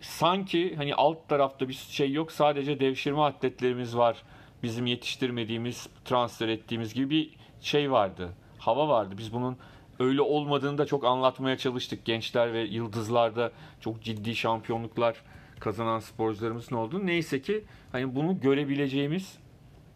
[0.00, 4.22] sanki hani alt tarafta bir şey yok sadece devşirme atletlerimiz var.
[4.62, 8.32] Bizim yetiştirmediğimiz transfer ettiğimiz gibi bir şey vardı
[8.66, 9.14] hava vardı.
[9.18, 9.56] Biz bunun
[9.98, 12.04] öyle olmadığını da çok anlatmaya çalıştık.
[12.04, 15.16] Gençler ve yıldızlarda çok ciddi şampiyonluklar
[15.60, 19.38] kazanan sporcularımızın olduğunu neyse ki hani bunu görebileceğimiz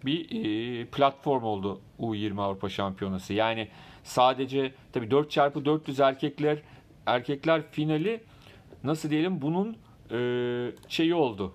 [0.04, 3.34] bir e, platform oldu U20 Avrupa Şampiyonası.
[3.34, 3.68] Yani
[4.04, 6.58] sadece tabii 4x400 erkekler
[7.06, 8.20] erkekler finali
[8.84, 9.76] nasıl diyelim bunun
[10.10, 11.54] e, şeyi oldu.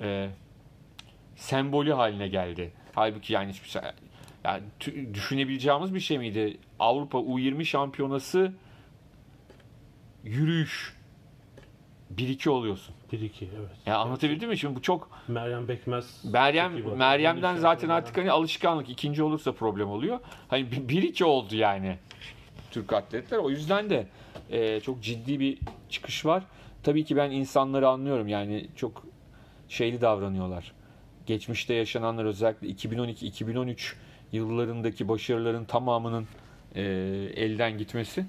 [0.00, 0.30] E,
[1.36, 2.72] sembolü haline geldi.
[2.94, 3.82] Halbuki yani hiçbir şey
[4.44, 6.58] yani tü- düşünebileceğimiz bir şey miydi?
[6.78, 8.52] Avrupa U20 Şampiyonası
[10.24, 10.96] yürüyüş
[12.16, 12.94] 1-2 oluyorsun.
[13.12, 13.70] 1-2 evet.
[13.86, 14.58] Ya anlatabildim mi?
[14.58, 16.24] Şimdi bu çok Meryem Bekmez.
[16.24, 16.98] Meryem çok.
[16.98, 20.20] Meryem'den zaten artık hani alışkanlık ikinci olursa problem oluyor.
[20.48, 21.96] Hani 1-2 oldu yani
[22.70, 23.38] Türk atletler.
[23.38, 24.06] O yüzden de
[24.50, 26.42] e, çok ciddi bir çıkış var.
[26.82, 28.28] tabii ki ben insanları anlıyorum.
[28.28, 29.06] Yani çok
[29.68, 30.72] şeyli davranıyorlar.
[31.26, 33.94] Geçmişte yaşananlar özellikle 2012-2013
[34.32, 36.26] yıllarındaki başarıların tamamının
[36.74, 36.82] e,
[37.36, 38.24] elden gitmesi.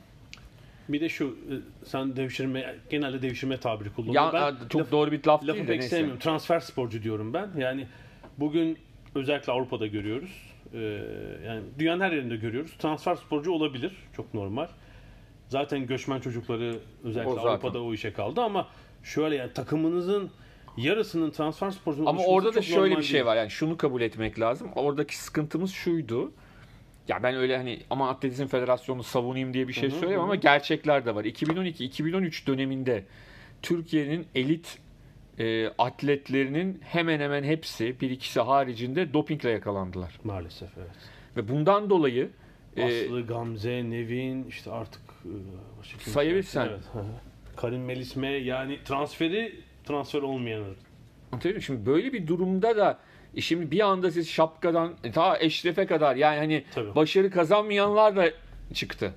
[0.89, 1.53] Bir de şu e,
[1.85, 4.33] sen devşirme genelde devşirme tabiri Ya kullanıyorsun.
[4.61, 5.95] Ben çok laf- doğru bir laf lafı değil de pek neyse.
[5.95, 6.19] sevmiyorum.
[6.19, 7.49] Transfer sporcu diyorum ben.
[7.57, 7.87] Yani
[8.37, 8.77] bugün
[9.15, 10.51] özellikle Avrupa'da görüyoruz.
[10.73, 10.77] Ee,
[11.45, 12.71] yani dünyanın her yerinde görüyoruz.
[12.79, 13.91] Transfer sporcu olabilir.
[14.15, 14.67] Çok normal.
[15.49, 17.49] Zaten göçmen çocukları özellikle O zaten.
[17.49, 18.67] Avrupa'da o işe kaldı ama
[19.03, 20.31] şöyle yani takımınızın
[20.77, 23.25] yarısının transfer sporcunun Ama orada da şöyle bir şey değil.
[23.25, 23.35] var.
[23.35, 24.69] Yani şunu kabul etmek lazım.
[24.75, 26.31] Oradaki sıkıntımız şuydu.
[27.11, 30.19] Ya ben öyle hani ama Atletizm Federasyonu savunayım diye bir şey hı.
[30.19, 31.25] ama gerçekler de var.
[31.25, 33.03] 2012-2013 döneminde
[33.61, 34.77] Türkiye'nin elit
[35.39, 40.19] e, atletlerinin hemen hemen hepsi bir ikisi haricinde dopingle yakalandılar.
[40.23, 40.95] Maalesef evet.
[41.37, 42.29] Ve bundan dolayı
[42.77, 45.01] e, Aslı, Gamze, Nevin işte artık
[46.05, 46.65] e, Sayabilirsen.
[46.65, 47.05] Evet.
[47.55, 50.73] Karin Melisme yani transferi transfer olmayanı.
[51.31, 51.61] Anlatabiliyor?
[51.61, 52.99] Şimdi böyle bir durumda da
[53.35, 56.95] e şimdi bir anda siz şapkadan e, ta eşrefe kadar yani hani Tabii.
[56.95, 58.31] başarı kazanmayanlar da
[58.73, 59.13] çıktı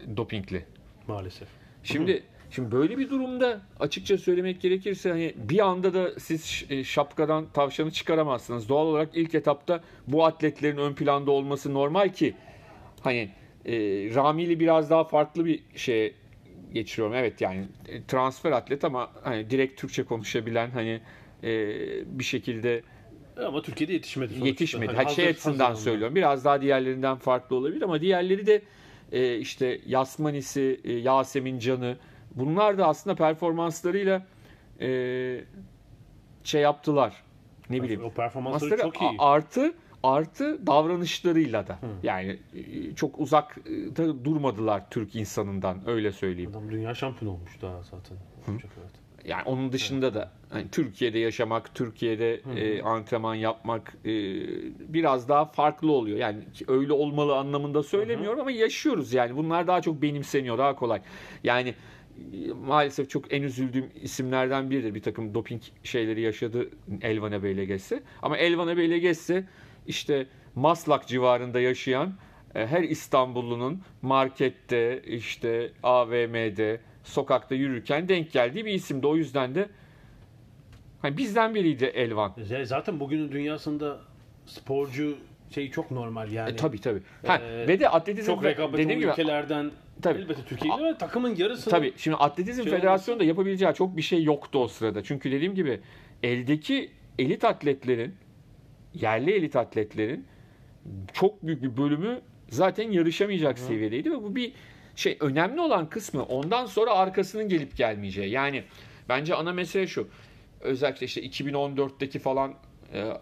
[0.00, 0.64] e, dopingli.
[1.08, 1.48] Maalesef.
[1.82, 7.46] Şimdi şimdi böyle bir durumda açıkça söylemek gerekirse hani bir anda da siz e, şapkadan
[7.52, 8.68] tavşanı çıkaramazsınız.
[8.68, 12.34] Doğal olarak ilk etapta bu atletlerin ön planda olması normal ki
[13.00, 13.30] hani
[13.64, 13.74] e,
[14.14, 16.12] Rami'li biraz daha farklı bir şeye
[16.72, 17.14] geçiriyorum.
[17.14, 17.64] Evet yani
[18.08, 21.00] transfer atlet ama hani direkt Türkçe konuşabilen hani
[21.44, 21.48] e,
[22.18, 22.82] bir şekilde
[23.36, 24.48] Ama Türkiye'de yetişmedi sonuçta.
[24.48, 24.92] yetişmedi.
[24.92, 26.14] Hazır- şey açısından hazır söylüyorum.
[26.14, 28.62] Biraz daha diğerlerinden farklı olabilir ama diğerleri de
[29.12, 31.96] e, işte Yasmanisi, e, Yasemin Can'ı
[32.34, 34.26] bunlar da aslında performanslarıyla
[34.80, 34.88] e,
[36.44, 37.22] şey yaptılar.
[37.70, 38.04] Ne bileyim.
[38.04, 39.16] O performansları çok iyi.
[39.18, 41.78] artı artı davranışlarıyla da.
[42.02, 46.50] Yani e, çok uzak e, da durmadılar Türk insanından öyle söyleyeyim.
[46.50, 48.16] Adam dünya şampiyonu olmuş daha zaten.
[48.46, 49.01] Çok evet.
[49.24, 54.10] Yani onun dışında da hani Türkiye'de yaşamak, Türkiye'de e, antrenman yapmak e,
[54.94, 56.18] biraz daha farklı oluyor.
[56.18, 59.36] Yani öyle olmalı anlamında söylemiyorum ama yaşıyoruz yani.
[59.36, 61.02] Bunlar daha çok benimseniyor, daha kolay.
[61.44, 61.74] Yani
[62.32, 64.94] e, maalesef çok en üzüldüğüm isimlerden biridir.
[64.94, 66.70] Bir takım doping şeyleri yaşadı
[67.02, 68.02] Elvan Ebe'yle geçse.
[68.22, 69.44] Ama Elvan Ebe'yle geçse
[69.86, 72.14] işte Maslak civarında yaşayan
[72.54, 79.06] e, her İstanbullunun markette, işte AVM'de, sokakta yürürken denk geldiği bir isimdi.
[79.06, 79.68] O yüzden de
[81.02, 82.32] hani bizden biriydi Elvan.
[82.38, 84.00] Z- Zaten bugünün dünyasında
[84.46, 85.16] sporcu
[85.54, 86.50] şey çok normal yani.
[86.50, 87.02] E, tabii tabii.
[87.26, 89.70] Ha, Ee, ve de atletizm Çok rekabet dediğim gibi ülkelerden
[90.02, 90.18] Tabii.
[90.18, 94.22] elbette Türkiye'de ama takımın yarısı Tabii şimdi atletizm Şey federasyonu da yapabileceği çok bir şey
[94.22, 95.02] yoktu o sırada.
[95.02, 95.80] Çünkü dediğim gibi
[96.22, 98.14] eldeki elit atletlerin
[98.94, 100.26] yerli elit atletlerin
[101.12, 104.52] çok büyük bir bölümü zaten yarışamayacak seviyedeydi ve bu bir
[104.96, 108.30] şey önemli olan kısmı ondan sonra arkasının gelip gelmeyeceği.
[108.30, 108.64] Yani
[109.08, 110.08] bence ana mesele şu.
[110.60, 112.54] Özellikle işte 2014'teki falan
[112.94, 113.12] e,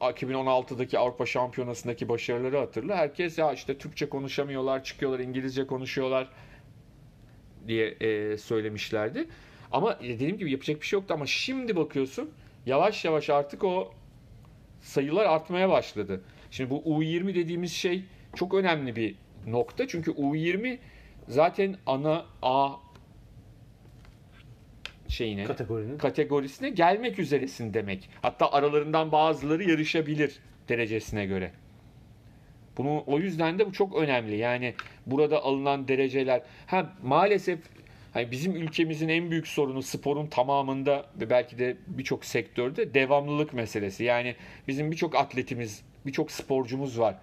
[0.00, 2.96] 2016'daki Avrupa Şampiyonası'ndaki başarıları hatırla.
[2.96, 6.28] Herkes ya işte Türkçe konuşamıyorlar, çıkıyorlar İngilizce konuşuyorlar
[7.68, 9.28] diye e, söylemişlerdi.
[9.72, 12.30] Ama dediğim gibi yapacak bir şey yoktu ama şimdi bakıyorsun
[12.66, 13.92] yavaş yavaş artık o
[14.80, 16.20] sayılar artmaya başladı.
[16.50, 18.04] Şimdi bu U20 dediğimiz şey
[18.36, 19.14] çok önemli bir
[19.46, 19.88] nokta.
[19.88, 20.78] Çünkü U20
[21.28, 22.70] zaten ana A
[25.08, 25.98] şeyine kategorinin.
[25.98, 28.10] kategorisine gelmek üzeresin demek.
[28.22, 30.38] Hatta aralarından bazıları yarışabilir
[30.68, 31.52] derecesine göre.
[32.76, 34.36] Bunu o yüzden de bu çok önemli.
[34.36, 34.74] Yani
[35.06, 37.58] burada alınan dereceler ha maalesef
[38.12, 44.04] hani bizim ülkemizin en büyük sorunu sporun tamamında ve belki de birçok sektörde devamlılık meselesi.
[44.04, 44.34] Yani
[44.68, 47.14] bizim birçok atletimiz, birçok sporcumuz var.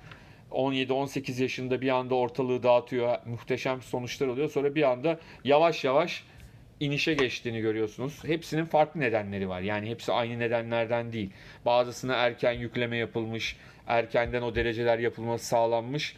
[0.56, 4.50] 17-18 yaşında bir anda ortalığı dağıtıyor, muhteşem sonuçlar oluyor.
[4.50, 6.24] Sonra bir anda yavaş yavaş
[6.80, 8.24] inişe geçtiğini görüyorsunuz.
[8.24, 9.62] Hepsinin farklı nedenleri var.
[9.62, 11.30] Yani hepsi aynı nedenlerden değil.
[11.66, 16.16] Bazısına erken yükleme yapılmış, erkenden o dereceler yapılması sağlanmış.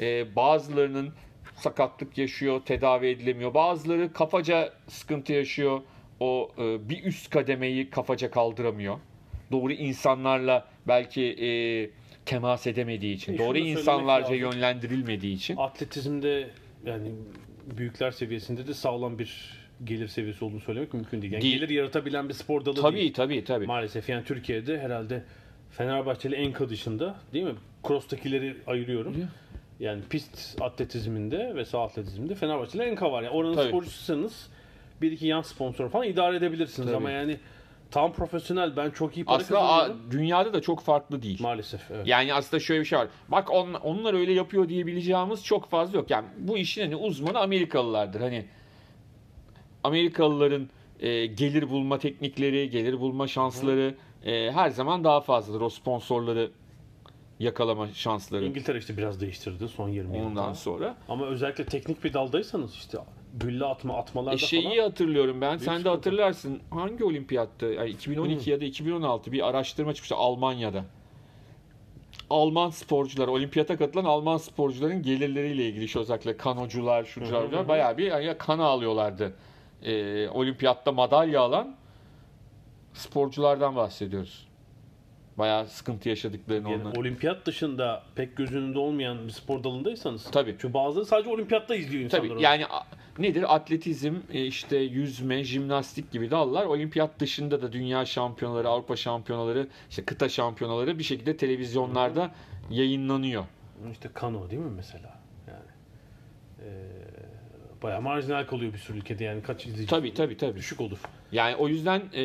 [0.00, 1.12] Ee, bazılarının
[1.56, 3.54] sakatlık yaşıyor, tedavi edilemiyor.
[3.54, 5.80] Bazıları kafaca sıkıntı yaşıyor.
[6.20, 8.98] O e, bir üst kademeyi kafaca kaldıramıyor.
[9.52, 11.48] Doğru insanlarla belki e,
[12.30, 15.56] temas edemediği için, E, doğru insanlarca yönlendirilmediği için.
[15.56, 16.50] Atletizmde
[16.86, 17.12] yani
[17.76, 21.32] büyükler seviyesinde de sağlam bir gelir seviyesi olduğunu söylemek mümkün değil.
[21.32, 21.54] Yani Değil.
[21.58, 23.14] gelir yaratabilen bir spor dalı Tabii değil.
[23.14, 23.66] tabii tabii.
[23.66, 25.22] Maalesef yani Türkiye'de herhalde
[25.70, 27.54] Fenerbahçeli Enka dışında değil mi?
[27.86, 29.16] Cross'takileri ayırıyorum.
[29.80, 33.22] Yani pist atletizminde ve sağ atletizminde Fenerbahçeli Enka var.
[33.22, 33.68] Yani oranın Tabii.
[33.68, 34.48] sporcususanız
[35.02, 36.96] bir iki yan sponsor falan idare edebilirsiniz Tabii.
[36.96, 37.36] ama yani
[37.90, 40.08] tam profesyonel ben çok iyi para Aslında kazanıyorum.
[40.08, 41.42] a- dünyada da çok farklı değil.
[41.42, 42.06] Maalesef evet.
[42.06, 43.08] Yani aslında şöyle bir şey var.
[43.28, 46.10] Bak on, onlar öyle yapıyor diyebileceğimiz çok fazla yok.
[46.10, 48.20] Yani bu işin hani uzmanı Amerikalılardır.
[48.20, 48.46] Hani
[49.84, 50.68] Amerikalıların
[51.00, 55.60] e, gelir bulma teknikleri, gelir bulma şansları e, her zaman daha fazladır.
[55.60, 56.50] O sponsorları
[57.38, 60.28] yakalama şansları İngiltere işte biraz değiştirdi son 20 yılda.
[60.28, 60.96] ondan sonra.
[61.08, 62.98] Ama özellikle teknik bir daldaysanız işte
[63.34, 64.78] gülle atma atmalarda E şeyi falan.
[64.78, 65.50] hatırlıyorum ben.
[65.50, 65.88] Sen de sıkıntı.
[65.88, 66.60] hatırlarsın.
[66.70, 67.66] Hangi olimpiyattı?
[67.66, 70.84] Yani 2012 ya da 2016 bir araştırma çıkmıştı Almanya'da.
[72.30, 77.68] Alman sporcular, olimpiyata katılan Alman sporcuların gelirleriyle ilgili şu özellikle kanocular, şucular, hı.
[77.68, 79.32] bayağı bir yani kana alıyorlardı.
[79.82, 81.76] Ee, olimpiyatta madalya alan
[82.94, 84.46] sporculardan bahsediyoruz.
[85.38, 86.96] Bayağı sıkıntı yaşadıklarını Yani onlar.
[86.96, 90.24] olimpiyat dışında pek göz önünde olmayan bir spor dalındaysanız.
[90.30, 90.56] Tabii.
[90.60, 92.22] Çünkü bazıları sadece olimpiyatta izliyor insanlar.
[92.24, 92.42] Tabii onu.
[92.42, 92.64] yani
[93.22, 93.54] nedir?
[93.54, 100.04] Atletizm, e, işte yüzme, jimnastik gibi dallar olimpiyat dışında da dünya şampiyonaları, Avrupa şampiyonaları, işte
[100.04, 102.34] kıta şampiyonaları bir şekilde televizyonlarda
[102.70, 103.44] yayınlanıyor.
[103.92, 105.18] İşte kano değil mi mesela?
[105.48, 105.64] Yani
[106.62, 106.70] eee
[107.82, 110.58] bayağı marjinal kalıyor bir sürü ülkede yani kaç izleyici Tabii tabii tabii.
[110.58, 110.98] düşük olur.
[111.32, 112.22] Yani o yüzden e,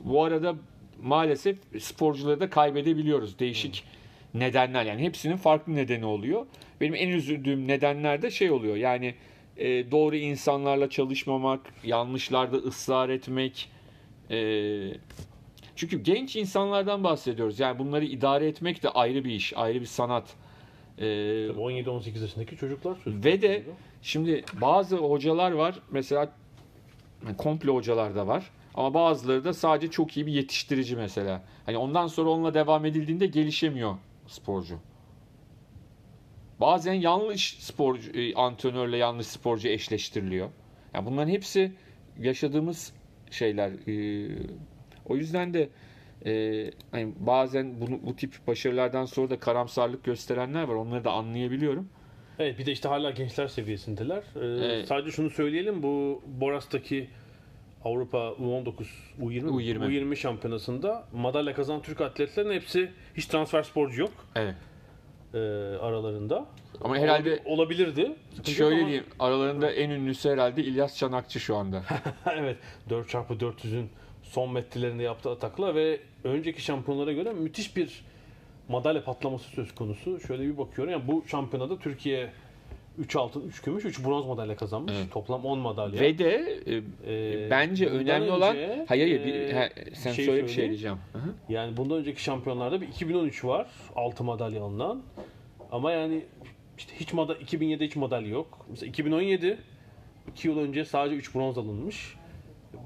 [0.00, 0.54] bu arada
[1.02, 3.38] maalesef sporcuları da kaybedebiliyoruz.
[3.38, 3.84] Değişik
[4.34, 6.46] nedenler yani hepsinin farklı nedeni oluyor.
[6.80, 9.14] Benim en üzüldüğüm nedenler de şey oluyor yani
[9.56, 13.70] e, doğru insanlarla çalışmamak, yanlışlarda ısrar etmek.
[14.30, 14.38] e,
[15.76, 17.60] çünkü genç insanlardan bahsediyoruz.
[17.60, 20.34] Yani bunları idare etmek de ayrı bir iş, ayrı bir sanat.
[20.98, 21.04] E,
[21.48, 23.62] Tabii 17-18 yaşındaki çocuklar söz ve de
[24.02, 26.32] şimdi bazı hocalar var mesela
[27.38, 31.42] komple hocalar da var ama bazıları da sadece çok iyi bir yetiştirici mesela.
[31.66, 34.78] Hani ondan sonra onunla devam edildiğinde gelişemiyor sporcu.
[36.60, 40.48] Bazen yanlış sporcu e, antrenörle yanlış sporcu eşleştiriliyor.
[40.94, 41.72] Yani bunların hepsi
[42.20, 42.92] yaşadığımız
[43.30, 43.70] şeyler.
[43.70, 44.28] E,
[45.06, 45.68] O yüzden de
[46.26, 50.74] e, hani bazen bunu, bu tip başarılardan sonra da karamsarlık gösterenler var.
[50.74, 51.88] Onları da anlayabiliyorum.
[52.38, 54.18] Evet bir de işte hala gençler seviyesindeler.
[54.36, 54.86] Ee, Evet.
[54.88, 57.08] Sadece şunu söyleyelim bu Boras'taki
[57.84, 58.72] Avrupa U19,
[59.20, 59.78] U20, U20.
[59.78, 64.54] U20 şampiyonasında madalya kazanan Türk atletlerin hepsi hiç transfer sporcu yok Evet.
[65.34, 65.38] E,
[65.80, 66.46] aralarında.
[66.80, 68.12] Ama herhalde Olabi- olabilirdi.
[68.30, 71.82] Sıkıntı Şöyle ama- diyeyim, aralarında en ünlüsü herhalde İlyas Çanakçı şu anda.
[72.36, 72.56] evet
[72.90, 73.88] 4x400'ün
[74.22, 78.04] son metrelerinde yaptığı atakla ve önceki şampiyonlara göre müthiş bir
[78.68, 80.20] madalya patlaması söz konusu.
[80.20, 80.92] Şöyle bir bakıyorum.
[80.92, 82.32] Yani bu şampiyonada Türkiye
[82.98, 84.92] 3 altın, 3 gümüş, 3 bronz madalya kazanmış.
[84.96, 85.12] Evet.
[85.12, 86.00] Toplam 10 madalya.
[86.00, 90.24] Ve de e, Ee, bence önemli olan önce, hayır hayır bir, e, ha, sen şey
[90.24, 90.70] söyle bir şey söyleyeyim.
[90.70, 90.98] diyeceğim.
[91.12, 91.18] Hı.
[91.52, 93.66] Yani bundan önceki şampiyonlarda bir 2013 var.
[93.96, 95.02] 6 madalya alınan.
[95.72, 96.24] Ama yani
[96.78, 98.66] işte hiç madalya 2007'de hiç madalya yok.
[98.70, 99.58] Mesela 2017
[100.32, 102.14] 2 yıl önce sadece 3 bronz alınmış.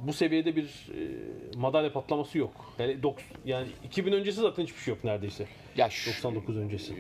[0.06, 1.00] Bu seviyede bir e,
[1.56, 2.74] madalya patlaması yok.
[2.78, 5.46] Yani, dok- yani 2000 öncesi zaten hiçbir şey yok neredeyse.
[5.76, 6.94] Ya şu, 99 öncesi.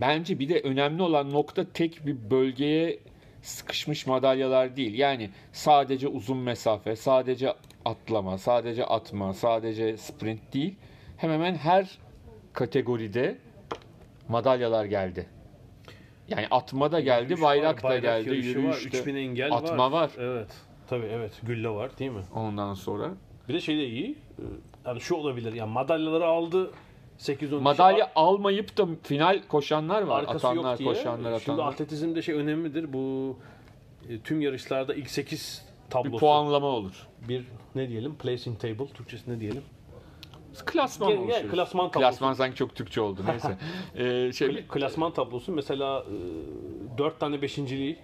[0.00, 2.98] bence bir de önemli olan nokta tek bir bölgeye
[3.42, 4.98] sıkışmış madalyalar değil.
[4.98, 7.52] Yani sadece uzun mesafe, sadece
[7.84, 10.74] atlama, sadece atma, sadece sprint değil.
[11.16, 11.98] Hemen hemen her
[12.52, 13.38] kategoride
[14.28, 15.26] madalyalar geldi.
[16.28, 19.92] Yani atma da geldi, Yürüyüş bayrak var, da geldi, yarışı var, yürüyüşte 3000 engel atma
[19.92, 20.10] var.
[20.18, 20.67] Evet.
[20.88, 21.32] Tabii evet.
[21.42, 22.22] Gülle var değil mi?
[22.34, 23.10] Ondan sonra
[23.48, 24.10] Bir de şey de iyi.
[24.38, 24.42] e,
[24.86, 25.52] Yani şu olabilir.
[25.52, 26.70] Yani madalyaları aldı
[27.18, 30.20] 8-10 madalya almayıp da final koşanlar var.
[30.20, 30.88] arkası atanlar, yok diye.
[30.88, 31.72] koşanlar, Şimdi atanlar.
[31.72, 32.92] atletizmde şey önemlidir.
[32.92, 33.36] Bu
[34.08, 36.12] e, tüm yarışlarda ilk 8 tablosu.
[36.12, 37.06] Bir puanlama olur.
[37.28, 38.14] Bir ne diyelim?
[38.14, 38.86] Placing table.
[38.86, 39.62] Türkçesi ne diyelim?
[40.66, 42.08] Klasman Gel- gel, klasman tablosu.
[42.10, 43.56] Klasman sanki çok Türkçe oldu neyse.
[43.94, 46.04] ee, şey, Kla- Klasman tablosu mesela
[46.98, 47.98] 4 tane beşinciliği,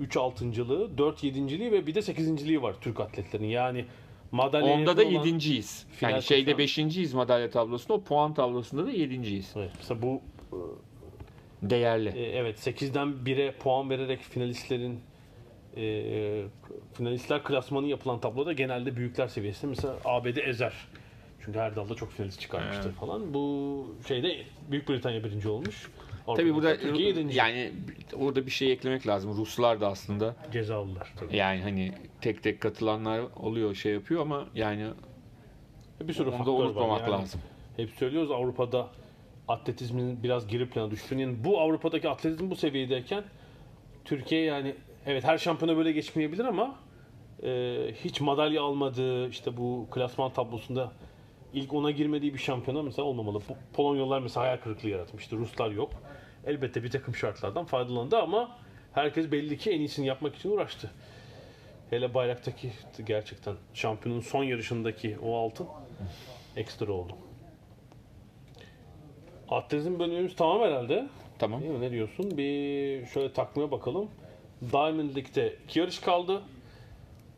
[0.00, 3.48] 3 altıncılığı, 4 yedinciliği ve bir de sekizinciliği var Türk atletlerinin.
[3.48, 3.84] Yani
[4.32, 5.86] madalya onda da yakın olan- yedinciyiz.
[5.90, 7.92] final Yani şeyde koşan- beşinciyiz madalya tablosunda.
[7.94, 9.52] O puan tablosunda da yedinciyiz.
[9.56, 10.20] Evet, mesela bu
[11.62, 12.08] Değerli.
[12.08, 15.00] e, evet 8'den 1'e puan vererek finalistlerin
[15.76, 16.42] e,
[16.94, 20.72] finalistler klasmanı yapılan tabloda genelde büyükler seviyesinde mesela ABD ezer.
[21.44, 22.94] Çünkü her dalda çok finalist çıkarmıştır Evet.
[22.94, 23.34] falan.
[23.34, 24.36] Bu şeyde
[24.70, 25.88] Büyük Britanya birinci olmuş.
[26.36, 26.76] Tabii burada
[27.32, 27.72] yani
[28.20, 29.36] orada bir şey eklemek lazım.
[29.36, 31.36] Ruslar da aslında cezalılar tabii.
[31.36, 34.86] yani hani tek tek katılanlar oluyor şey yapıyor ama yani
[36.00, 36.58] Bir sürü onu da faktör var.
[36.64, 37.40] unutmamak Yani lazım.
[37.76, 38.88] Hep söylüyoruz Avrupa'da
[39.48, 41.20] atletizmin biraz geri plana düştüğünü.
[41.22, 43.24] Yani bu Avrupa'daki atletizm bu seviyedeyken
[44.04, 44.74] Türkiye yani
[45.06, 46.74] evet her şampiyona böyle geçmeyebilir ama
[47.42, 50.92] e, hiç madalya almadığı işte bu klasman tablosunda
[51.54, 53.38] ilk ona girmediği bir şampiyona mesela olmamalı.
[53.38, 55.36] Po- Polonyalılar mesela hayal kırıklığı yaratmıştı.
[55.36, 55.90] Ruslar yok.
[56.46, 58.58] Elbette bir takım şartlardan faydalandı ama
[58.92, 60.90] herkes belli ki en iyisini yapmak için uğraştı.
[61.90, 62.72] Hele bayraktaki
[63.06, 65.66] gerçekten şampiyonun son yarışındaki o altın
[66.56, 67.12] ekstra oldu.
[69.48, 71.08] Atletizm bölümümüz tamam herhalde.
[71.38, 71.60] Tamam.
[71.60, 71.80] Değil mi?
[71.80, 72.38] Ne diyorsun?
[72.38, 74.10] Bir şöyle takmaya bakalım.
[74.72, 76.42] Diamond League'de iki yarış kaldı.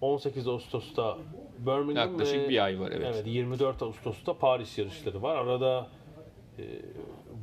[0.01, 1.19] 18 Ağustos'ta
[1.59, 3.23] Birmingham Yaklaşık ve, bir ay var, evet.
[3.27, 5.37] 24 Ağustos'ta Paris yarışları var.
[5.37, 5.87] Arada
[6.59, 6.63] e,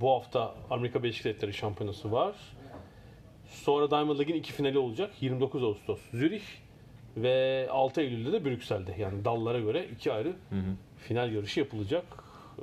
[0.02, 2.36] bu hafta Amerika Birleşik Devletleri Şampiyonası var.
[3.46, 5.12] Sonra Diamond League'in iki finali olacak.
[5.22, 6.42] 29 Ağustos Zürih
[7.18, 8.96] ve 6 Eylül'de de Brüksel'de.
[9.00, 10.34] Yani dallara göre iki ayrı
[10.98, 12.06] final yarışı yapılacak.
[12.60, 12.62] Ee,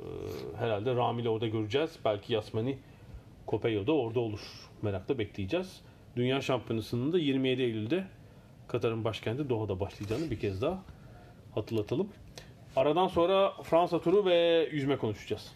[0.57, 1.99] herhalde Ramil'i orada göreceğiz.
[2.05, 2.77] Belki Yasmani
[3.45, 4.39] Kopeyo da orada olur.
[4.81, 5.81] Merakla bekleyeceğiz.
[6.15, 8.03] Dünya Şampiyonası'nın da 27 Eylül'de
[8.67, 10.83] Katar'ın başkenti Doha'da başlayacağını bir kez daha
[11.55, 12.09] hatırlatalım.
[12.75, 15.51] Aradan sonra Fransa turu ve yüzme konuşacağız.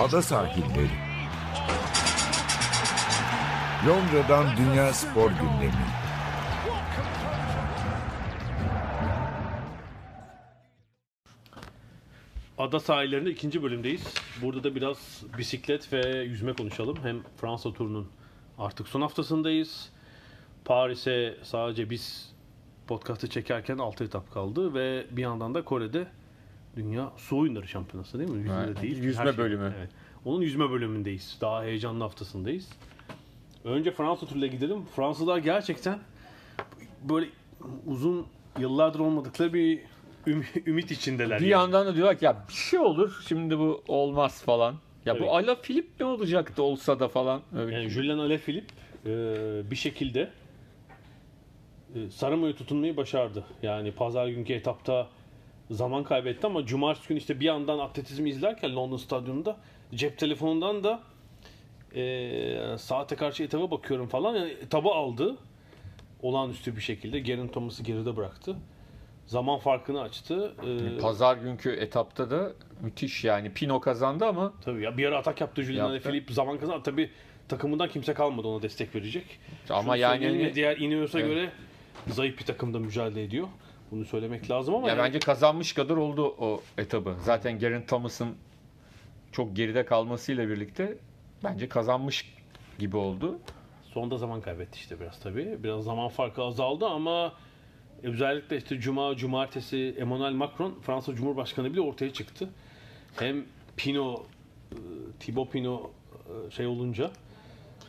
[0.00, 0.90] Ada sahilleri.
[3.86, 5.72] Londra'dan Dünya Spor Gündemi.
[12.58, 14.14] Ada sahillerinde ikinci bölümdeyiz.
[14.42, 16.96] Burada da biraz bisiklet ve yüzme konuşalım.
[17.02, 18.08] Hem Fransa turunun
[18.58, 19.88] artık son haftasındayız.
[20.64, 22.35] Paris'e sadece biz
[22.86, 26.06] podcast'ı çekerken 6 etap kaldı ve bir yandan da Kore'de
[26.76, 28.38] Dünya Su Oyunları Şampiyonası değil mi?
[28.38, 29.02] Yüzme Evet, değil.
[29.02, 29.38] yüzme şey.
[29.38, 29.72] bölümü.
[29.78, 29.90] Evet.
[30.24, 31.38] Onun yüzme bölümündeyiz.
[31.40, 32.68] Daha heyecanlı haftasındayız.
[33.64, 34.84] Önce Fransa turuyla gidelim.
[34.96, 35.98] Fransızlar gerçekten
[37.08, 37.26] böyle
[37.86, 38.26] uzun
[38.58, 39.80] yıllardır olmadıkları bir
[40.26, 41.40] üm- ümit içindeler.
[41.40, 41.50] Bir yani.
[41.50, 44.74] yandan da diyorlar ki ya bir şey olur şimdi bu olmaz falan.
[45.06, 45.22] Ya Tabii.
[45.26, 47.40] bu Ala Filip ne olacaktı olsa da falan.
[47.56, 47.74] Öyle.
[47.74, 48.74] Yani Julian Alaphilippe
[49.06, 49.10] e,
[49.70, 50.30] bir şekilde
[51.96, 53.44] e, Sarımo'yu tutunmayı başardı.
[53.62, 55.08] Yani pazar günkü etapta
[55.70, 59.56] zaman kaybetti ama cumartesi günü işte bir yandan atletizmi izlerken London stadyumunda
[59.94, 61.00] cep telefonundan da
[61.94, 64.36] e, saate karşı etaba bakıyorum falan.
[64.36, 65.36] Yani etabı aldı.
[66.22, 67.18] Olağanüstü bir şekilde.
[67.18, 68.56] Geraint Thomas'ı geride bıraktı.
[69.26, 70.52] Zaman farkını açtı.
[70.96, 73.52] E, Pazar günkü etapta da müthiş yani.
[73.52, 76.22] Pino kazandı ama tabii ya bir ara atak yaptı Julian Yaptı.
[76.30, 76.82] Zaman kazandı.
[76.84, 77.10] Tabii
[77.48, 79.24] takımından kimse kalmadı ona destek verecek.
[79.70, 81.30] ama Şunu yani hani- diğer Ineos'a Evet.
[81.30, 81.50] göre
[82.06, 83.48] zayıf bir takımda mücadele ediyor.
[83.90, 87.16] Bunu söylemek lazım ama ya yani bence kazanmış kadar oldu o etabı.
[87.24, 88.34] Zaten Geraint Thomas'ın
[89.32, 90.98] çok geride kalmasıyla birlikte
[91.44, 92.34] bence kazanmış
[92.78, 93.38] gibi oldu.
[93.84, 95.58] sonda zaman kaybetti işte biraz tabii.
[95.64, 97.32] Biraz zaman farkı azaldı ama
[98.02, 102.48] özellikle işte Cuma, Cumartesi Emmanuel Macron Fransa Cumhurbaşkanı bile ortaya çıktı.
[103.16, 103.44] Hem
[103.76, 104.22] Pino,
[104.72, 104.76] e,
[105.20, 105.90] Thibaut Pino
[106.46, 107.10] e, şey olunca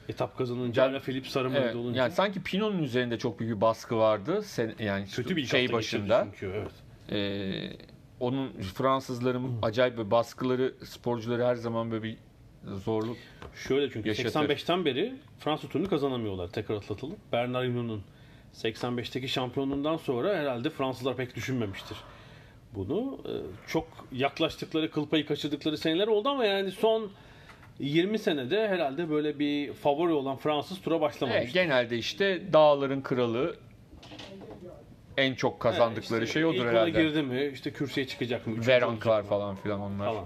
[0.10, 3.98] etap kazanınca Yani- Philippe Sarımoğlu Evet, olunca yani sanki Pino'nun üzerinde çok büyük bir baskı
[3.98, 4.42] vardı.
[4.44, 6.28] Sen, yani kötü bir şey başında.
[6.32, 6.72] çünkü evet.
[7.12, 7.74] Ee,
[8.20, 12.18] onun Fransızların acayip bir baskıları sporcuları her zaman böyle bir
[12.66, 13.18] zorluk.
[13.56, 14.30] Şöyle çünkü Yaşatır.
[14.50, 16.48] 85'ten beri Fransa turunu kazanamıyorlar.
[16.48, 17.16] Tekrar atlatalım.
[17.32, 18.04] Bernard Hinault'un
[18.54, 21.98] 85'teki şampiyonluğundan sonra herhalde Fransızlar pek düşünmemiştir
[22.76, 23.20] bunu.
[23.26, 23.32] Ee,
[23.68, 27.12] Çok yaklaştıkları, kıl payı kaçırdıkları seneler oldu ama yani son
[27.80, 31.54] 20 senede herhalde böyle bir favori olan Fransız tura Evet, başlamamıştır.
[31.54, 33.56] genelde işte dağların kralı
[35.18, 36.92] en çok kazandıkları İşte şey odur ilk herhalde.
[37.04, 38.56] girdi mi, işte kürsüye çıkacak mı?
[38.68, 40.06] Veranklar falan filan onlar.
[40.06, 40.26] falan.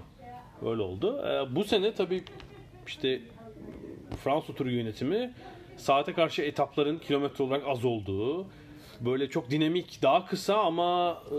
[0.72, 1.24] Öyle oldu.
[1.26, 2.22] Ee, bu sene tabii
[2.86, 3.20] işte
[4.24, 5.32] Fransa turu yönetimi
[5.76, 8.46] saate karşı etapların kilometre olarak az olduğu,
[9.00, 11.34] böyle çok dinamik, daha kısa ama e,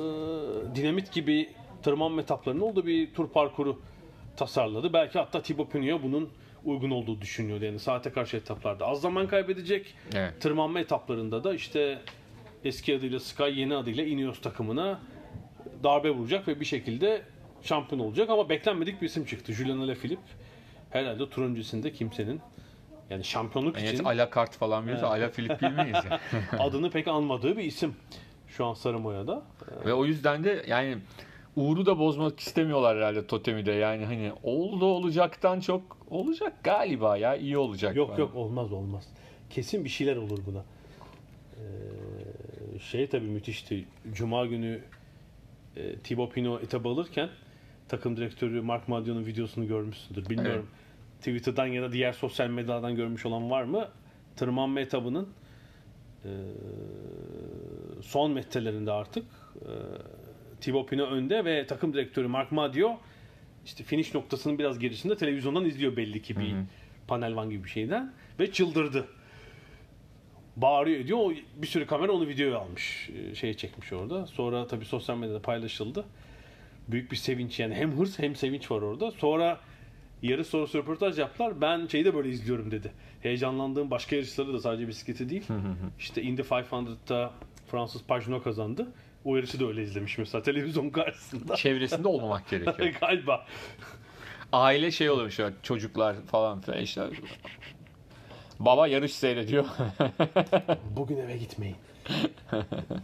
[0.75, 1.49] dinamit gibi
[1.83, 3.81] tırmanma etaplarının olduğu bir tur parkuru
[4.37, 4.93] tasarladı.
[4.93, 6.29] Belki hatta Thibaut Pinot bunun
[6.65, 7.65] uygun olduğu düşünüyordu.
[7.65, 9.95] Yani saate karşı etaplarda az zaman kaybedecek.
[10.15, 10.41] Evet.
[10.41, 11.99] Tırmanma etaplarında da işte
[12.63, 14.99] eski adıyla Sky, yeni adıyla Ineos takımına
[15.83, 17.21] darbe vuracak ve bir şekilde
[17.61, 19.53] şampiyon olacak ama beklenmedik bir isim çıktı.
[19.53, 20.21] Julian Alaphilippe
[20.89, 22.41] herhalde tur öncesinde kimsenin
[23.09, 25.97] yani şampiyonluk Evet, için ala kart falan verirse ala Filip bilmeyiz.
[26.09, 26.19] yani.
[26.59, 27.95] adını pek anmadığı bir isim
[28.47, 29.43] şu an Sarımoya'da.
[29.85, 30.97] Ve o yüzden de yani
[31.55, 33.71] uğuru da bozmak istemiyorlar herhalde totemi de.
[33.71, 37.95] Yani hani oldu olacaktan çok olacak galiba ya iyi olacak.
[37.95, 38.19] Yok falan.
[38.19, 39.07] yok olmaz olmaz.
[39.49, 40.63] Kesin bir şeyler olur buna.
[41.57, 43.85] Ee, şey tabii müthişti.
[44.13, 44.81] Cuma günü
[45.75, 47.29] e, Thibaut Pinot etabı alırken
[47.87, 50.29] takım direktörü Mark Madion'un videosunu görmüşsündür.
[50.29, 50.67] Bilmiyorum.
[51.17, 53.87] Twitter'dan ya da diğer sosyal medyadan görmüş olan var mı?
[54.35, 55.29] Tırmanma etabının
[56.25, 56.31] e,
[58.01, 59.25] son metrelerinde artık
[59.61, 59.71] e,
[60.63, 62.97] Thibaut Pinot önde ve takım direktörü Mark Madio
[63.65, 66.55] işte finish noktasının biraz gerisinde televizyondan izliyor belli ki bir
[67.07, 69.07] panel van gibi bir şeyden ve çıldırdı.
[70.55, 71.17] Bağırıyor ediyor.
[71.19, 73.09] O, bir sürü kamera onu videoya almış.
[73.31, 74.27] e, Şeye çekmiş orada.
[74.27, 76.05] Sonra tabii sosyal medyada paylaşıldı.
[76.87, 79.11] Büyük bir sevinç yani hem hırs hem sevinç var orada.
[79.11, 79.59] Sonra
[80.21, 81.61] yarış sonrası röportaj yaptılar.
[81.61, 82.91] Ben şeyi de böyle izliyorum dedi.
[83.21, 85.43] Heyecanlandığım başka yarışları da sadece bisikleti değil.
[85.99, 87.31] işte Indy 500'da
[87.71, 88.87] Fransız Pagenaud kazandı.
[89.25, 91.55] O yarışı da öyle izlemiş mesela televizyon karşısında.
[91.55, 92.93] Çevresinde olmamak gerekiyor.
[93.01, 93.45] Galiba.
[94.51, 97.09] Aile şey oluyormuş ya, çocuklar falan filan işte.
[98.59, 99.65] Baba yarış seyrediyor.
[100.95, 101.75] Bugün eve gitmeyin.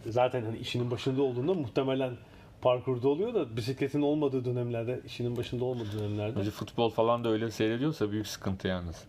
[0.05, 2.13] Zaten hani işinin başında olduğunda muhtemelen
[2.61, 7.51] parkurda oluyor da bisikletin olmadığı dönemlerde, işinin başında olmadığı dönemlerde Bence futbol falan da öyle
[7.51, 9.03] seyrediyorsa büyük sıkıntı yalnız.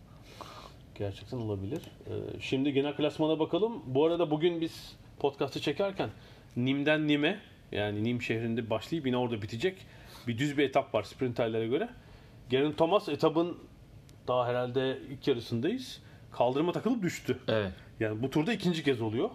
[0.95, 1.83] gerçekten olabilir.
[2.07, 3.83] Ee, şimdi genel klasmana bakalım.
[3.87, 6.11] Bu arada bugün biz podcast'ı çekerken
[6.57, 7.39] Nim'den Nim'e
[7.73, 9.87] yani Nim şehrinde başlayıp yine orada bitecek
[10.27, 11.89] bir düz bir etap var sprinterlere göre.
[12.51, 13.59] Geraint Thomas etabın
[14.29, 16.03] daha herhalde ilk yarısındayız.
[16.33, 17.39] Kaldırıma takılıp düştü.
[17.49, 17.73] Evet.
[18.01, 19.31] Yani bu turda ikinci kez oluyor.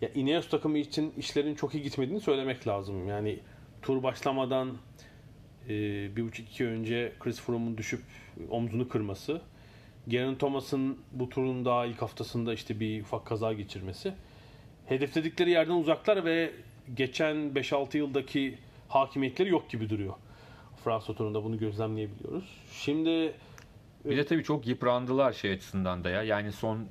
[0.00, 3.08] Ya Ineos takımı için işlerin çok iyi gitmediğini söylemek lazım.
[3.08, 3.38] Yani
[3.82, 4.76] tur başlamadan
[5.68, 5.70] e,
[6.16, 8.02] bir buçuk iki önce Chris Froome'un düşüp
[8.50, 9.40] omzunu kırması.
[10.08, 14.14] Geraint Thomas'ın bu turun daha ilk haftasında işte bir ufak kaza geçirmesi.
[14.86, 16.50] Hedefledikleri yerden uzaklar ve
[16.94, 18.58] geçen 5-6 yıldaki
[18.88, 20.14] hakimiyetleri yok gibi duruyor.
[20.84, 22.44] Fransa turunda bunu gözlemleyebiliyoruz.
[22.72, 23.34] Şimdi
[24.04, 26.22] Bir de tabii çok yıprandılar şey açısından da ya.
[26.22, 26.86] Yani son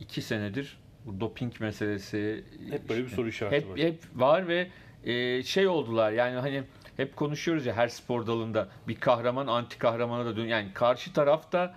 [0.00, 3.78] iki senedir bu doping meselesi hep böyle bir soru işareti hep var.
[3.78, 4.68] hep var ve
[5.04, 6.62] e, şey oldular yani hani
[6.96, 11.74] hep konuşuyoruz ya her spor dalında bir kahraman anti kahramana da dön yani karşı tarafta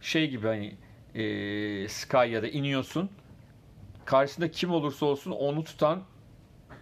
[0.00, 0.74] şey gibi hani
[1.14, 3.10] e, Sky ya da iniyorsun
[4.04, 6.02] karşısında kim olursa olsun onu tutan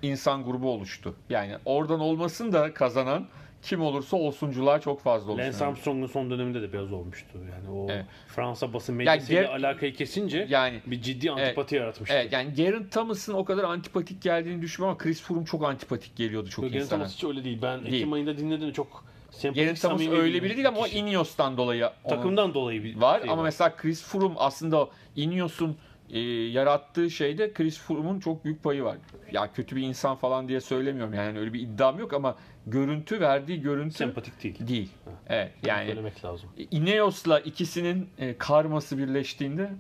[0.03, 1.15] insan grubu oluştu.
[1.31, 3.27] Yani oradan olmasın da kazanan
[3.63, 5.47] kim olursa olsuncular çok fazla oluştu.
[5.47, 7.39] Lance Armstrong'un son döneminde de biraz olmuştu.
[7.53, 8.05] Yani o Evet.
[8.29, 12.17] Fransa basın medyasıyla ger- alakayı kesince yani bir ciddi antipati yaratmıştı.
[12.17, 16.49] Evet yani Geraint Thomas'ın o kadar antipatik geldiğini düşünmüyorum ama Chris Froome çok antipatik geliyordu
[16.49, 16.99] çok Geraint insana.
[16.99, 17.59] Thomas hiç öyle değil.
[17.63, 17.95] Ben Değil.
[17.95, 20.87] Ekim ayında dinledim çok sempatik, Geraint Thomas öyle biri değil ama o.
[20.87, 25.77] Ineos'tan dolayı takımdan dolayı bir var şey ama mesela Chris Froome aslında Ineos'un
[26.13, 28.97] e, yarattığı şeyde Chris Froome'un çok büyük payı var.
[29.33, 32.37] Ya kötü bir insan falan diye söylemiyorum yani öyle bir iddiam yok ama
[32.67, 34.69] görüntü verdiği görüntü sempatik değil.
[34.69, 34.91] değil.
[35.29, 36.51] Evet yani Söylemek lazım.
[36.71, 39.71] Ineos'la ikisinin e, karması birleştiğinde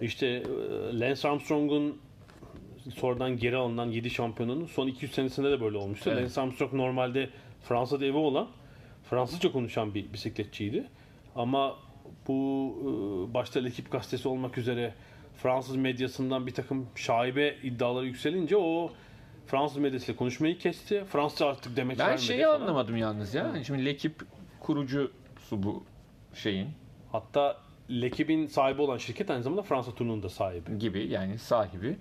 [0.00, 2.00] İşte e, Lance Armstrong'un
[2.94, 6.10] sonradan geri alınan 7 şampiyonunun son 200 senesinde de böyle olmuştu.
[6.12, 6.22] Evet.
[6.22, 7.30] Lance Armstrong normalde
[7.62, 8.48] Fransa'da evi olan
[9.10, 10.86] Fransızca konuşan bir bisikletçiydi.
[11.36, 11.76] Ama
[12.28, 12.34] bu
[13.30, 14.94] e, başta L'Equipe gazetesi olmak üzere
[15.42, 18.92] Fransız medyasından bir takım şaibe iddiaları yükselince o
[19.46, 21.04] Fransız medyasıyla konuşmayı kesti.
[21.04, 22.60] Fransızca artık demek ben şeyi falan.
[22.60, 23.64] anlamadım yalnız ya.
[23.66, 24.24] Şimdi L'Equipe
[24.60, 25.10] kurucusu
[25.52, 25.84] bu
[26.34, 26.68] şeyin
[27.12, 27.56] Hatta
[27.90, 30.78] L'Equipe'in sahibi olan şirket aynı zamanda Fransa turunun da sahibi.
[30.78, 31.96] gibi yani sahibi.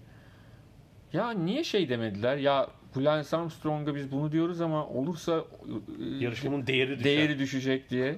[1.14, 2.38] Ya niye şey demediler?
[2.38, 2.68] Ya
[2.98, 5.46] Lance Armstrong'a biz bunu diyoruz ama olursa
[6.00, 7.04] e, Yarışmanın değeri düşer.
[7.04, 8.16] değeri düşecek diye.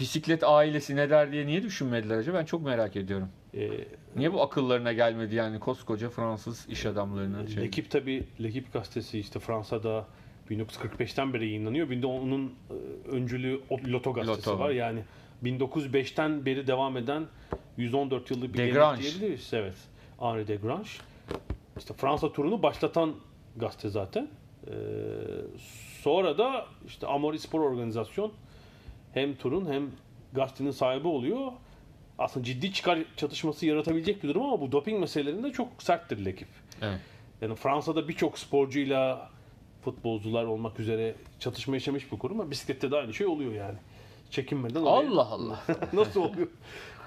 [0.00, 2.38] Bisiklet ailesi ne der diye niye düşünmediler acaba?
[2.38, 3.28] Ben çok merak ediyorum.
[3.54, 3.70] Ee,
[4.16, 7.62] Niye bu akıllarına gelmedi yani koskoca Fransız iş adamlarının şey.
[7.62, 10.06] L'Equipe tabi L'Equipe gazetesi işte Fransa'da
[10.50, 11.90] 1945'ten beri yayınlanıyor.
[11.90, 14.70] Bir de onun e, öncülüğü Loto gazetesi Loto var.
[14.70, 15.00] Yani
[15.44, 17.26] 1905'ten beri devam eden
[17.76, 19.50] 114 yıllık bir gelenek diyebiliriz.
[19.52, 19.76] Evet.
[20.20, 20.88] Henri Desgrange.
[21.78, 23.14] İşte Fransa turunu başlatan
[23.56, 24.28] gazete zaten.
[24.66, 24.72] Ee,
[26.02, 28.32] sonra da işte Amori Spor Organizasyon
[29.18, 29.90] hem turun hem
[30.32, 31.52] gazetenin sahibi oluyor.
[32.18, 36.50] Aslında ciddi çıkar çatışması yaratabilecek bir durum ama bu doping meselelerinde çok serttir L'Equipe.
[36.82, 37.00] Evet.
[37.42, 39.30] Yani Fransa'da birçok sporcuyla
[39.84, 43.78] futbolcular olmak üzere çatışma yaşamış bir kurum ama bisiklette de aynı şey oluyor yani.
[44.30, 45.60] Çekinmeden oraya- Allah Allah.
[45.92, 46.48] Nasıl oluyor?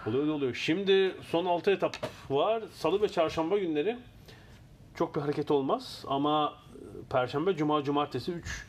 [0.08, 0.54] Oluyor da oluyor.
[0.54, 1.98] Şimdi son 6 etap
[2.30, 2.64] var.
[2.74, 3.98] Salı ve çarşamba günleri
[4.96, 8.68] çok bir hareket olmaz ama e, perşembe, cuma, cumartesi 3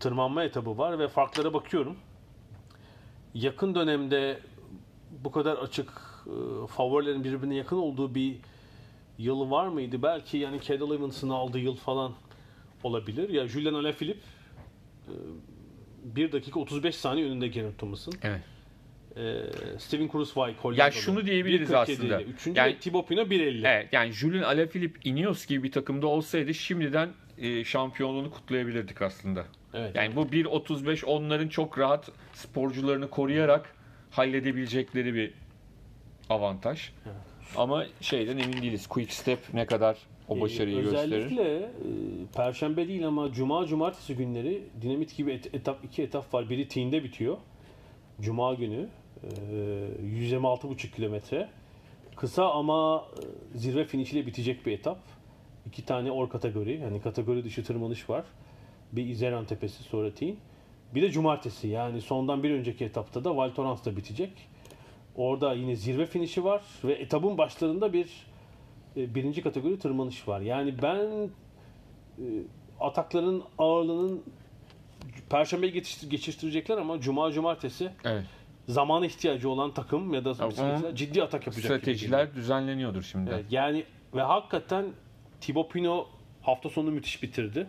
[0.00, 1.96] tırmanma etabı var ve farklara bakıyorum.
[3.34, 4.38] Yakın dönemde
[5.24, 5.90] bu kadar açık
[6.26, 8.36] e, favorilerin birbirine yakın olduğu bir
[9.18, 10.02] yıl var mıydı?
[10.02, 12.12] Belki yani Cadel Evans'ın aldığı yıl falan
[12.82, 13.28] olabilir.
[13.28, 14.20] Ya Julian Alaphilippe
[15.08, 15.12] e,
[16.04, 18.14] 1 dakika 35 saniye önünde Geraint Thomas'ın.
[18.22, 18.40] Evet.
[19.16, 19.42] Ee,
[19.78, 20.80] Steven Kruiswijk Hollandalı.
[20.80, 22.22] Ya şunu diyebiliriz 1.47 aslında.
[22.22, 23.68] Üçüncü Yani- Thibaut Pinot 1.50.
[23.68, 27.08] Evet yani Julian Alaphilippe Ineos gibi bir takımda olsaydı şimdiden
[27.38, 29.44] e, şampiyonluğunu kutlayabilirdik aslında.
[29.74, 29.96] Evet.
[29.96, 33.76] Yani bu 1.35 onların çok rahat sporcularını koruyarak
[34.10, 35.34] halledebilecekleri bir
[36.30, 36.90] avantaj.
[37.56, 38.86] Ama şeyden emin değiliz.
[38.86, 39.96] Quick Step ne kadar
[40.28, 41.12] o Ee, başarıyı gösterir.
[41.12, 41.68] Özellikle e,
[42.36, 46.50] Perşembe değil ama Cuma Cumartesi günleri dinamit gibi et- etap iki etap var.
[46.50, 47.36] Biri Tiğin'de bitiyor.
[48.20, 48.88] Cuma günü
[49.22, 49.26] e,
[50.04, 51.48] 126,5 kilometre.
[52.16, 53.04] Kısa ama
[53.54, 54.98] e, zirve finişiyle bitecek bir etap.
[55.66, 58.24] İki tane or kategori yani kategori dışı tırmanış var.
[58.92, 60.38] Bir İzeran Tepesi sonra.
[60.94, 64.32] Bir de Cumartesi yani sondan bir önceki etapta da Val Thorens'ta bitecek.
[65.16, 68.26] Orada yine zirve finişi var ve etapın başlarında bir
[68.96, 70.40] e, birinci kategori tırmanış var.
[70.40, 70.98] Yani ben
[72.18, 72.24] e,
[72.80, 74.22] atakların ağırlığının
[75.66, 78.24] geçiştir- geçiştirecekler ama Cuma Cumartesi Evet.
[78.68, 80.34] zamana ihtiyacı olan takım ya da
[80.94, 81.62] ciddi atak yapacak.
[81.64, 81.78] gibi.
[81.80, 83.30] Stratejiler düzenleniyordur şimdi.
[83.34, 83.84] Evet, yani
[84.14, 84.86] ve hakikaten
[85.40, 86.06] Thibaut Pinot
[86.42, 87.66] hafta sonu müthiş bitirdi.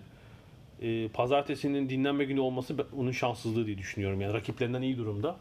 [0.82, 4.22] Ee, pazartesinin dinlenme günü olması onun şanssızlığı diye düşünüyorum.
[4.22, 5.36] Yani rakiplerinden iyi durumda.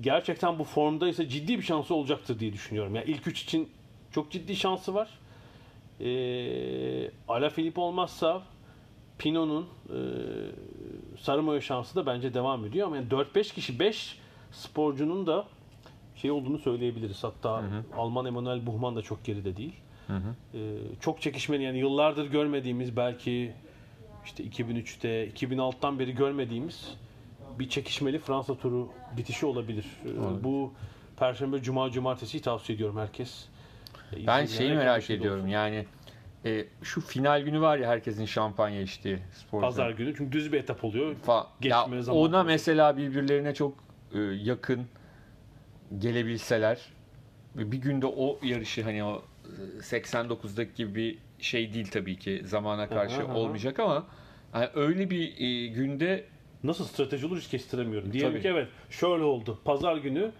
[0.00, 2.94] Gerçekten bu formda ise ciddi bir şansı olacaktır diye düşünüyorum.
[2.94, 3.68] Yani ilk üç için
[4.12, 5.08] çok ciddi şansı var.
[6.00, 8.42] Ee, Alaphilippe olmazsa
[9.18, 9.98] Pinot'un e,
[11.20, 12.86] sarı mayo şansı da bence devam ediyor.
[12.86, 14.18] Ama yani 4-5 kişi 5
[14.52, 15.46] sporcunun da
[16.16, 17.24] şey olduğunu söyleyebiliriz.
[17.24, 17.62] Hatta
[17.96, 19.74] Alman Emanuel Buchmann da çok geride değil.
[20.54, 20.58] Ee,
[21.00, 23.52] çok çekişmeli yani yıllardır görmediğimiz belki
[24.24, 26.94] işte 2003'te 2006'dan beri görmediğimiz
[27.58, 29.86] bir çekişmeli Fransa turu bitişi olabilir.
[30.06, 30.72] Ee, Bu
[31.18, 33.44] Perşembe, Cuma, Cumartesi tavsiye ediyorum herkes.
[34.26, 35.48] Ben şeyi merak ediyorum olsun.
[35.48, 35.86] yani
[36.44, 39.60] e, şu final günü var ya herkesin şampanya içtiği sporcu.
[39.66, 41.16] Pazar günü çünkü düz bir etap oluyor.
[41.26, 42.44] Fa- Geçme ya zamanı ona var.
[42.44, 43.74] mesela birbirlerine çok
[44.14, 44.86] e, yakın
[45.98, 46.80] gelebilseler
[47.54, 52.88] bir günde o yarışı hani o e, 89'daki gibi bir şey değil tabii ki zamana
[52.88, 53.34] karşı Aha, aha.
[53.34, 54.06] olmayacak ama
[54.54, 56.24] yani öyle bir e, günde
[56.64, 58.12] Nasıl strateji olur hiç kestiremiyorum.
[58.12, 58.42] Diyelim Tabii.
[58.42, 59.58] ki evet şöyle oldu.
[59.64, 60.30] Pazar günü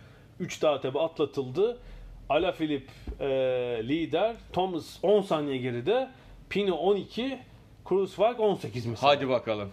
[0.41, 1.79] 3 dağ tepe atlatıldı.
[2.29, 3.29] Alaphilippe e,
[3.89, 4.37] lider.
[4.53, 6.11] Thomas 10 saniye geride.
[6.51, 7.39] Pino 12.
[7.85, 9.13] Kruiswijk 18 mesela.
[9.13, 9.71] hadi bakalım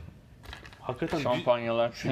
[0.81, 2.03] Hakikaten şampanyalar.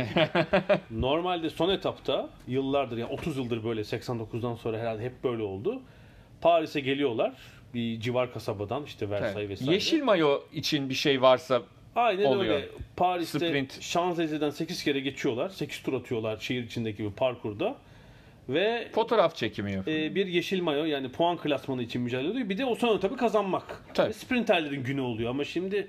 [0.91, 5.81] normalde son etapta yıllardır yani 30 yıldır böyle 89'dan sonra herhalde hep böyle oldu.
[6.41, 7.33] Paris'e geliyorlar.
[7.73, 9.49] Bir civar kasabadan işte Versailles Evet.
[9.49, 9.73] vesaire.
[9.73, 11.61] Yeşil mayo için bir şey varsa
[11.95, 12.55] Aynen oluyor.
[12.55, 12.69] öyle.
[12.97, 13.81] Paris'te Sprint.
[13.81, 15.49] Şanzelize'den 8 kere geçiyorlar.
[15.49, 17.75] 8 tur atıyorlar şehir içindeki bir parkurda.
[18.49, 19.97] Ve fotoğraf çekimi yapıyor.
[19.97, 22.49] e, bir yeşil mayo yani puan klasmanı için mücadele ediyor.
[22.49, 23.83] Bir de o son tabii kazanmak.
[23.93, 24.13] Tabii.
[24.13, 25.87] Sprinterlerin günü oluyor ama şimdi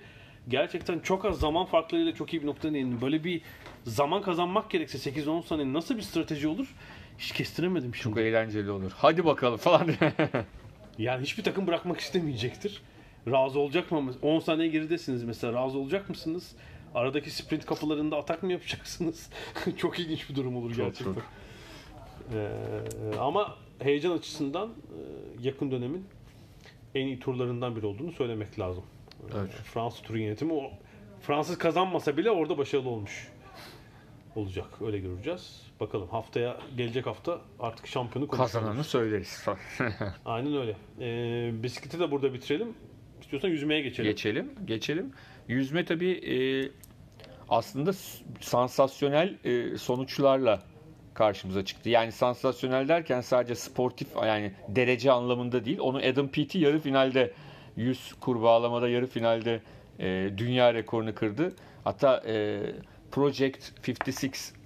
[0.49, 3.01] gerçekten çok az zaman farklarıyla çok iyi bir noktaya değindim.
[3.01, 3.41] Böyle bir
[3.85, 6.75] zaman kazanmak gerekse 8-10 saniye nasıl bir strateji olur?
[7.19, 8.15] Hiç kestiremedim şimdi.
[8.15, 8.93] Çok eğlenceli olur.
[8.97, 9.87] Hadi bakalım falan.
[11.01, 12.83] Yani hiçbir takım bırakmak istemeyecektir.
[13.31, 14.15] Razı olacak mı?
[14.23, 15.53] 10 saniye geridesiniz mesela.
[15.53, 16.53] Razı olacak mısınız?
[16.95, 19.31] Aradaki sprint kapılarında atak mı yapacaksınız?
[19.77, 21.15] çok ilginç bir durum olur Çok, gerçekten.
[21.15, 21.23] çok.
[22.35, 24.99] Ee, ama heyecan açısından e,
[25.47, 26.07] yakın dönemin
[26.95, 28.85] en iyi turlarından biri olduğunu söylemek lazım.
[29.35, 29.51] Evet.
[29.51, 30.71] Fransız turu yönetimi o
[31.23, 33.29] Fransız kazanmasa bile orada başarılı olmuş
[34.37, 34.67] olacak.
[34.87, 35.63] Öyle göreceğiz.
[35.81, 38.53] Bakalım haftaya gelecek hafta artık şampiyonu konuşuruz.
[38.53, 39.47] Kazananı söyleriz.
[40.25, 40.77] Aynen öyle.
[41.01, 42.75] Ee, bisikleti de burada bitirelim.
[43.21, 44.11] İstiyorsan yüzmeye geçelim.
[44.11, 45.13] Geçelim, geçelim.
[45.49, 46.37] Yüzme tabii e,
[47.49, 47.93] aslında
[48.41, 50.63] sansasyonel e, sonuçlarla
[51.15, 51.89] karşımıza çıktı.
[51.89, 55.79] Yani sansasyonel derken sadece sportif yani derece anlamında değil.
[55.81, 57.33] Onu Adam Peaty yarı finalde
[57.77, 59.61] 100 kurbağalamada yarı finalde
[59.99, 61.53] e, dünya rekorunu kırdı.
[61.85, 62.61] Hatta e,
[63.13, 64.61] Project 56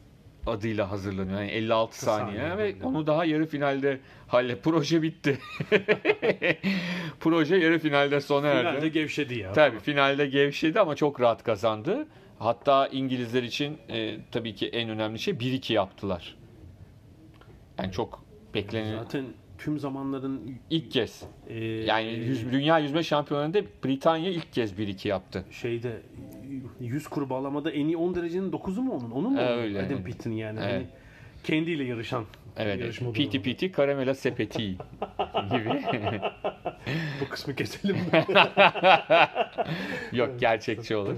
[0.47, 1.41] adıyla hazırlanıyor.
[1.41, 5.39] Yani 56 saniye, saniye, ve onu daha yarı finalde halle proje bitti.
[7.21, 8.69] proje yarı finalde sona erdi.
[8.69, 9.53] Finalde gevşedi ya.
[9.53, 12.07] Tabii finalde gevşedi ama çok rahat kazandı.
[12.39, 16.37] Hatta İngilizler için e, tabii ki en önemli şey 1-2 yaptılar.
[17.79, 18.25] Yani çok
[18.55, 19.25] beklenen Zaten
[19.65, 21.23] tüm zamanların ilk kez.
[21.49, 25.45] e, Yani yüz, dünya yüzme şampiyonlarında Britanya ilk kez 1-2 yaptı.
[25.51, 25.93] şeyde
[26.81, 29.11] 100 kurbağalamada en iyi 10 derecenin 9'u mu onun?
[29.11, 29.41] Onun mu?
[29.41, 29.59] Onun?
[29.59, 30.05] öyle, Adam evet.
[30.07, 30.59] Peaty'nin yani.
[30.63, 30.73] Evet.
[30.73, 30.87] Hani
[31.45, 32.25] kendiyle yarışan
[32.57, 33.01] Evet.
[33.15, 34.63] Piti piti karamela sepeti
[35.51, 35.83] gibi.
[37.21, 37.97] Bu kısmı keselim.
[40.13, 41.17] Yok gerçekçi olur.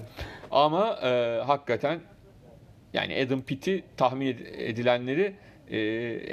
[0.51, 2.01] Ama e, hakikaten
[2.93, 5.35] yani Adam Pitt'i tahmin ed- edilenleri
[5.71, 5.79] e,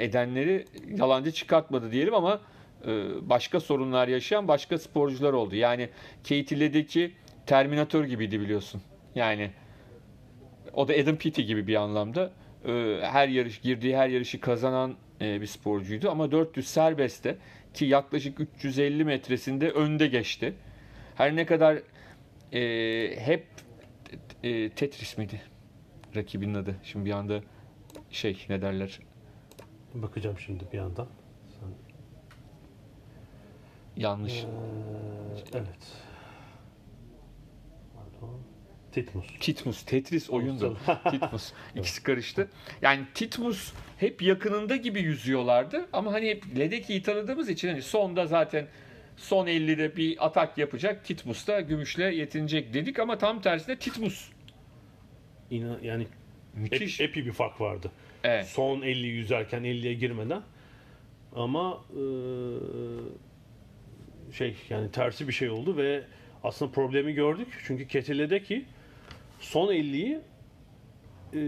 [0.04, 0.64] edenleri
[0.98, 2.40] yalancı çıkartmadı diyelim ama
[2.86, 2.90] e,
[3.22, 5.56] başka sorunlar yaşayan başka sporcular oldu.
[5.56, 5.88] Yani
[6.22, 7.10] Katie Ledecky
[7.46, 8.82] Terminator gibiydi biliyorsun.
[9.14, 9.50] Yani
[10.74, 12.32] o da Adam Peaty gibi bir anlamda.
[12.68, 17.36] E, her yarış girdiği her yarışı kazanan e, bir sporcuydu ama 400 serbestte
[17.74, 20.54] ki yaklaşık 350 metresinde önde geçti.
[21.14, 21.78] Her ne kadar
[22.52, 22.60] e,
[23.20, 23.46] hep
[24.42, 25.42] e, Tetris miydi
[26.16, 26.76] rakibinin adı?
[26.82, 27.40] Şimdi bir anda
[28.10, 29.00] şey ne derler?
[29.94, 31.08] Bakacağım şimdi bir yandan.
[31.60, 31.74] Sen-
[34.02, 34.32] Yanlış.
[34.32, 34.46] Ee,
[35.52, 35.92] evet.
[37.94, 38.40] Pardon.
[38.92, 39.26] Titmus.
[39.40, 40.78] Titmus, Tetris oyundu.
[41.10, 41.52] Titmus.
[41.74, 42.48] İkisi karıştı.
[42.82, 48.66] Yani Titmus hep yakınında gibi yüzüyorlardı ama hani hep Ledeki'yi tanıdığımız için hani sonda zaten
[49.16, 51.04] son 50'de bir atak yapacak.
[51.04, 54.28] Titmus da gümüşle yetinecek dedik ama tam tersine Titmus.
[55.50, 56.08] İnan, yani ep,
[56.54, 57.00] Müthiş.
[57.00, 57.90] epi bir fark vardı.
[58.24, 58.46] Evet.
[58.46, 60.42] Son 50 yüzerken 50'ye girmeden.
[61.36, 62.02] Ama e,
[64.32, 66.02] şey yani tersi bir şey oldu ve
[66.44, 67.48] aslında problemi gördük.
[67.66, 68.64] Çünkü Ketele'deki
[69.40, 70.20] son 50'yi
[71.32, 71.40] e,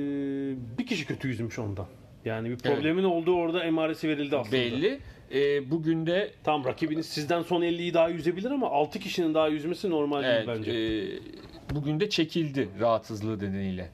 [0.79, 1.87] bir kişi kötü yüzmüş ondan.
[2.25, 4.57] Yani bir problemin olduğu orada emaresi verildi aslında.
[4.57, 5.01] Belli.
[5.35, 9.91] E, bugün de Tam rakibiniz sizden son 50'yi daha yüzebilir ama 6 kişinin daha yüzmesi
[9.91, 10.73] normal evet, değil bence.
[10.73, 13.91] e, bugün de çekildi rahatsızlığı nedeniyle.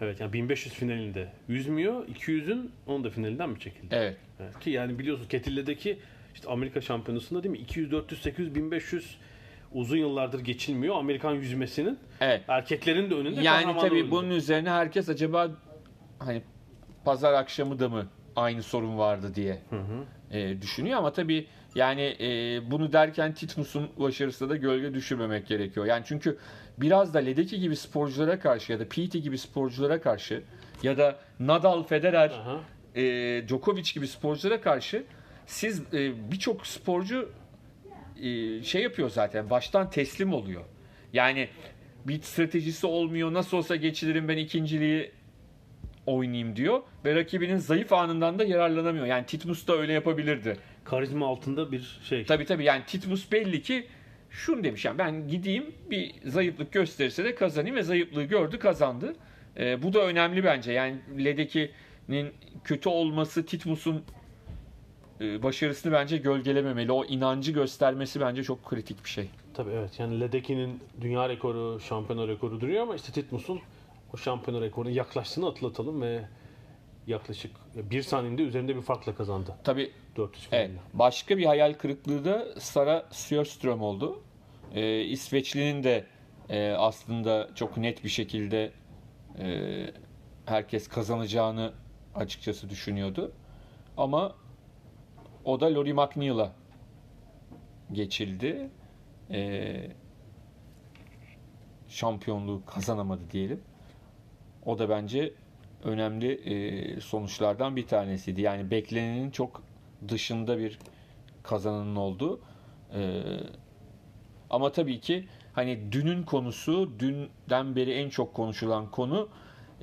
[0.00, 2.06] Evet yani 1500 finalinde yüzmüyor.
[2.08, 3.86] 200'ün onun da finalinden mi çekildi?
[3.90, 4.16] Evet.
[4.40, 4.60] Evet.
[4.60, 5.98] Ki yani biliyorsunuz Ketille'deki
[6.34, 7.58] işte Amerika şampiyonasında değil mi?
[7.58, 9.16] 200, 400, 800, 1500
[9.72, 10.96] uzun yıllardır geçilmiyor.
[10.96, 12.42] Amerikan yüzmesinin Evet.
[12.48, 14.10] erkeklerin de önünde Yani tabii rolünde.
[14.10, 15.50] bunun üzerine herkes acaba
[16.18, 16.42] hani
[17.04, 19.58] pazar akşamı da mı aynı sorun vardı diye
[20.30, 25.86] e, düşünüyor ama tabii yani e, bunu derken Titmus'un başarısına da gölge düşürmemek gerekiyor.
[25.86, 26.38] Yani çünkü
[26.80, 30.42] biraz da Ledecky gibi sporculara karşı ya da Pete gibi sporculara karşı
[30.82, 32.60] ya da Nadal, Federer, Aha.
[33.00, 33.02] e,
[33.48, 35.04] Djokovic gibi sporculara karşı
[35.46, 37.32] siz e, birçok sporcu
[38.22, 40.62] e, şey yapıyor zaten baştan teslim oluyor.
[41.12, 41.48] Yani
[42.04, 43.32] bir stratejisi olmuyor.
[43.32, 45.12] Nasıl olsa geçilirim ben ikinciliği
[46.06, 49.06] oynayayım diyor ve rakibinin zayıf anından da yararlanamıyor.
[49.06, 50.56] Yani Titmus da öyle yapabilirdi.
[50.84, 52.24] Karizma altında bir şey.
[52.26, 53.86] Tabii tabii yani Titmus belli ki
[54.30, 59.16] şunu demiş yani ben gideyim bir zayıflık gösterirse de kazanayım ve zayıflığı gördü kazandı.
[59.56, 60.72] Ee, bu da önemli bence.
[60.72, 62.32] Yani Ledeki'nin
[62.64, 64.02] kötü olması Titmus'un
[65.20, 66.92] e, başarısını bence gölgelememeli.
[66.92, 69.30] O inancı göstermesi bence çok kritik bir şey.
[69.54, 70.00] Tabii evet.
[70.00, 73.60] Yani Ledeki'nin dünya rekoru, şampiyona rekoru duruyor ama işte Titmus'un
[74.14, 76.24] o şampiyona rekoruna yaklaştığını atlatalım ve
[77.10, 79.54] yaklaşık bir saniyede üzerinde bir farkla kazandı.
[79.64, 80.70] Tabii 400 Evet.
[80.94, 84.22] Başka bir hayal kırıklığı da Sara Sjöström oldu.
[84.74, 86.04] Ee, İsveçli'nin de
[86.48, 88.72] e, aslında çok net bir şekilde
[89.38, 89.86] e,
[90.46, 91.72] herkes kazanacağını
[92.14, 93.32] açıkçası düşünüyordu.
[93.96, 94.34] Ama
[95.44, 96.52] o da Lori McNeil'a
[97.92, 98.70] geçildi.
[99.30, 99.90] Ee,
[101.88, 103.60] şampiyonluğu kazanamadı diyelim.
[104.66, 105.32] O da bence
[105.84, 108.40] önemli e, sonuçlardan bir tanesiydi.
[108.40, 109.62] Yani beklenenin çok
[110.08, 110.78] dışında bir
[111.42, 112.40] kazananın oldu.
[112.94, 113.22] Ee,
[114.50, 119.28] ama tabii ki hani dünün konusu, dünden beri en çok konuşulan konu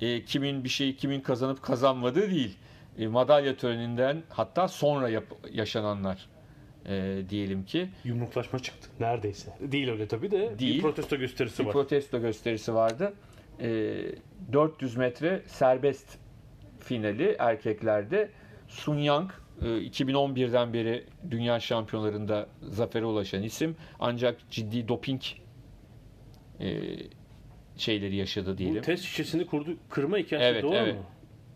[0.01, 2.57] e, kimin bir şeyi kimin kazanıp kazanmadığı değil.
[2.97, 6.29] E, madalya töreninden hatta sonra yap- yaşananlar
[6.85, 7.89] e, diyelim ki.
[8.03, 8.89] Yumruklaşma çıktı.
[8.99, 9.53] Neredeyse.
[9.61, 10.75] Değil öyle tabii de Değil.
[10.75, 11.73] bir protesto gösterisi bir var.
[11.73, 13.13] protesto gösterisi vardı.
[13.61, 14.01] Ee,
[14.53, 16.17] 400 metre serbest
[16.79, 18.29] finali erkeklerde
[18.67, 19.31] Sun Yang
[19.61, 25.21] e, 2011'den beri dünya şampiyonlarında zafere ulaşan isim ancak ciddi doping
[26.59, 26.79] e,
[27.77, 28.81] şeyleri yaşadı Bu diyelim.
[28.81, 29.69] test şişesini kurdu.
[29.89, 30.95] Kırma hikayesi Evet, doğru evet.
[30.95, 31.03] mu?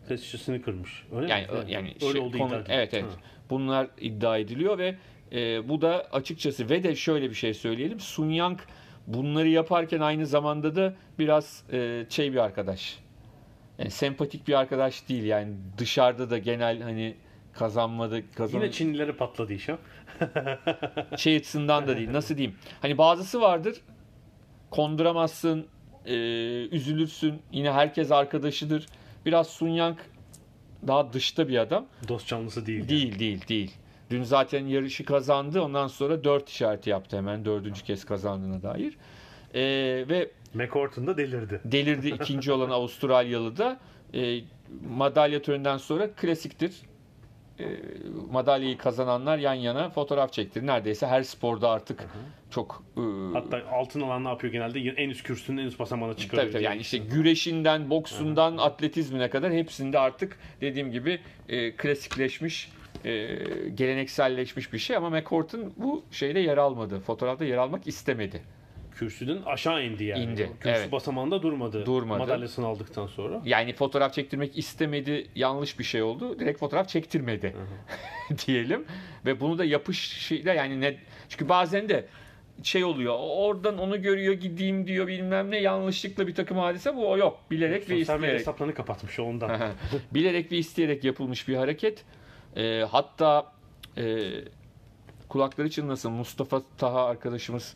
[0.08, 1.06] Test şişesini kırmış.
[1.16, 1.48] Öyle Yani mi?
[1.54, 1.68] Evet.
[1.68, 3.04] yani öyle şey, oldu konu- iddia evet evet.
[3.04, 3.16] Ha.
[3.50, 4.96] Bunlar iddia ediliyor ve
[5.32, 8.00] e, bu da açıkçası ve de şöyle bir şey söyleyelim.
[8.00, 8.58] Sun Yang
[9.06, 12.98] bunları yaparken aynı zamanda da biraz e, şey bir arkadaş.
[13.78, 17.14] Yani sempatik bir arkadaş değil yani dışarıda da genel hani
[17.52, 19.78] kazanmadı kazan Yine Çinlileri patladı iş ha.
[21.16, 22.12] şey açısından da değil.
[22.12, 22.56] Nasıl diyeyim?
[22.82, 23.80] Hani bazısı vardır.
[24.70, 25.66] Konduramazsın,
[26.06, 26.14] e,
[26.66, 27.42] üzülürsün.
[27.52, 28.86] Yine herkes arkadaşıdır.
[29.26, 29.98] Biraz Sun Yang
[30.86, 31.86] daha dışta bir adam.
[32.08, 32.78] Dost canlısı değil.
[32.78, 32.88] yani.
[32.88, 33.72] Değil değil değil.
[34.12, 35.60] Dün zaten yarışı kazandı.
[35.60, 37.44] Ondan sonra 4 işareti yaptı hemen.
[37.44, 38.96] Dördüncü kez kazandığına dair.
[39.54, 39.60] Ee,
[40.08, 41.60] ve McCourt'un da delirdi.
[41.64, 43.80] delirdi ikinci olan Avustralyalı da.
[44.14, 44.40] Ee,
[44.96, 46.72] madalya töreninden sonra klasiktir.
[47.60, 47.64] Ee,
[48.30, 50.66] madalyayı kazananlar yan yana fotoğraf çektirir.
[50.66, 52.04] Neredeyse her sporda artık
[52.50, 53.00] çok e,
[53.32, 54.80] Hatta altın alan ne yapıyor genelde?
[54.80, 56.42] En üst kürsünün en üst basamağına çıkarıyor.
[56.42, 62.68] Tabii tabii yani işte güreşinden, boksundan, atletizmine kadar hepsinde artık dediğim gibi e, klasikleşmiş,
[63.04, 63.38] e,
[63.74, 67.00] gelenekselleşmiş bir şey ama McCourt'un bu şeyde yer almadı.
[67.00, 68.42] Fotoğrafta yer almak istemedi.
[68.94, 70.24] Kürsüden aşağı indi yani.
[70.24, 70.92] İndi, Kürsü evet.
[70.92, 71.86] basamağında durmadı.
[71.86, 72.18] Durmadı.
[72.18, 73.42] Madalyasını aldıktan sonra.
[73.44, 76.38] Yani fotoğraf çektirmek istemedi yanlış bir şey oldu.
[76.38, 77.54] Direkt fotoğraf çektirmedi
[78.46, 78.84] diyelim.
[79.26, 80.96] Ve bunu da yapışıyla yani ne
[81.28, 82.06] çünkü bazen de
[82.62, 83.16] şey oluyor.
[83.18, 87.40] Oradan onu görüyor gideyim diyor bilmem ne yanlışlıkla bir takım hadise bu o yok.
[87.50, 88.40] Bilerek ve Sosyal medya isteyerek.
[88.40, 89.60] hesaplarını kapatmış ondan.
[90.14, 92.04] Bilerek ve isteyerek yapılmış bir hareket.
[92.56, 93.52] Ee, hatta
[93.98, 94.30] e,
[95.28, 97.74] kulakları çınlasın Mustafa Taha arkadaşımız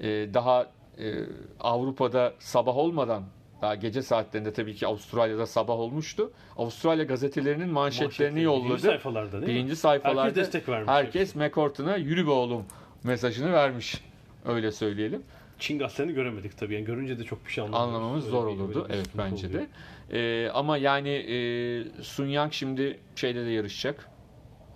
[0.00, 0.66] e, daha
[0.98, 1.14] e,
[1.60, 3.22] Avrupa'da sabah olmadan
[3.62, 6.30] daha gece saatlerinde tabii ki Avustralya'da sabah olmuştu.
[6.56, 8.78] Avustralya gazetelerinin manşetlerini Birinci yolladı.
[8.78, 9.48] sayfalarda değil mi?
[9.48, 10.88] Birinci sayfalarda Herkes destek vermiş.
[10.90, 12.64] herkes McCourt'una yürü be oğlum
[13.04, 14.00] mesajını vermiş.
[14.46, 15.22] Öyle söyleyelim.
[15.58, 16.74] Çin gazetelerini göremedik tabii.
[16.74, 17.94] Yani görünce de çok bir şey anlamıyoruz.
[17.94, 18.86] Anlamamız Öyle zor olurdu.
[18.90, 19.62] Evet bence oluyor.
[19.62, 19.66] de.
[20.12, 24.08] Ee, ama yani e, Sun Yang şimdi şeyde de yarışacak.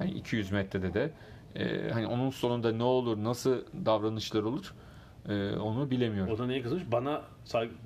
[0.03, 1.11] Hani 200 metrede de.
[1.57, 4.75] Ee, hani onun sonunda ne olur, nasıl davranışlar olur
[5.29, 6.33] e, onu bilemiyorum.
[6.35, 6.83] O da neye kızmış?
[6.93, 7.23] Bana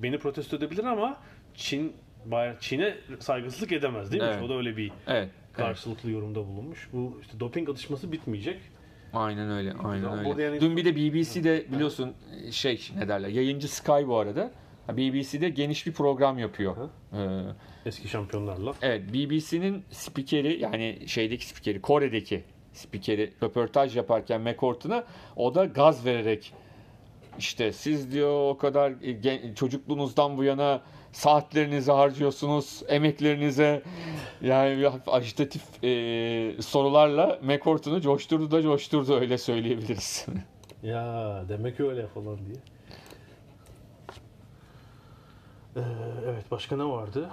[0.03, 1.17] beni protesto edebilir ama
[1.55, 1.93] Çin
[2.61, 4.29] Çin'e saygısızlık edemez değil mi?
[4.33, 4.43] Evet.
[4.43, 5.31] O da öyle bir Evet.
[5.53, 6.89] karşılıklı yorumda bulunmuş.
[6.93, 8.61] Bu işte doping atışması bitmeyecek.
[9.13, 10.43] Aynen öyle, aynen öyle.
[10.43, 12.13] yani- Dün bir de BBC'de biliyorsun
[12.51, 14.51] şey ne derler, yayıncı Sky bu arada.
[14.89, 16.77] BBC'de geniş bir program yapıyor.
[17.13, 17.17] Ee,
[17.87, 18.75] Eski şampiyonlarla.
[18.83, 25.05] evet, BBC'nin spikeri yani şeydeki spikeri, Kore'deki spikeri röportaj yaparken McCourt'una
[25.37, 26.53] o da gaz vererek
[27.39, 30.81] işte siz diyor o kadar e, gen- çocukluğunuzdan bu yana
[31.13, 33.83] saatlerinizi harcıyorsunuz, emeklerinize
[34.43, 40.27] yani ajitatif e, sorularla McCourt'unu coşturdu da coşturdu öyle söyleyebiliriz.
[40.83, 42.57] Ya demek öyle falan diye.
[45.77, 45.81] Ee,
[46.25, 47.31] evet başka ne vardı?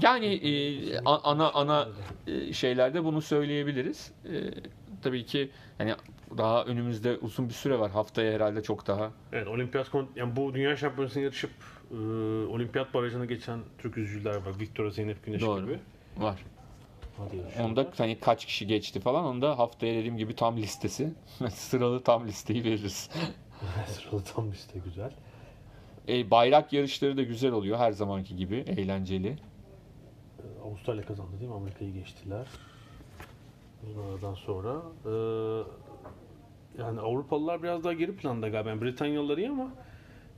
[0.00, 1.88] Yani e, a- ana ana
[2.26, 4.12] e, şeylerde bunu söyleyebiliriz.
[4.24, 4.30] E,
[5.02, 5.94] tabii ki yani
[6.38, 7.90] daha önümüzde uzun bir süre var.
[7.90, 9.10] Haftaya herhalde çok daha.
[9.32, 11.50] Evet olimpiyat yani bu dünya şampiyonasına yarışıp
[11.90, 11.94] e,
[12.46, 14.60] olimpiyat barajına geçen Türk yüzücüler var.
[14.60, 15.60] Victoria Zeynep Güneş Doğru.
[15.62, 15.78] gibi.
[16.16, 16.44] Var.
[17.60, 19.24] Onda hani kaç kişi geçti falan.
[19.24, 21.12] Onda haftaya dediğim gibi tam listesi.
[21.50, 23.10] Sıralı tam listeyi veririz.
[23.86, 25.10] Sıralı tam liste güzel.
[26.08, 28.56] E, bayrak yarışları da güzel oluyor her zamanki gibi.
[28.56, 29.28] Eğlenceli.
[29.28, 31.56] Ee, Avustralya kazandı değil mi?
[31.56, 32.46] Amerika'yı geçtiler.
[33.90, 34.82] Uzun aradan sonra.
[35.04, 35.10] Ee,
[36.82, 38.68] yani Avrupalılar biraz daha geri planda galiba.
[38.70, 39.70] Yani Britanyalılar iyi ama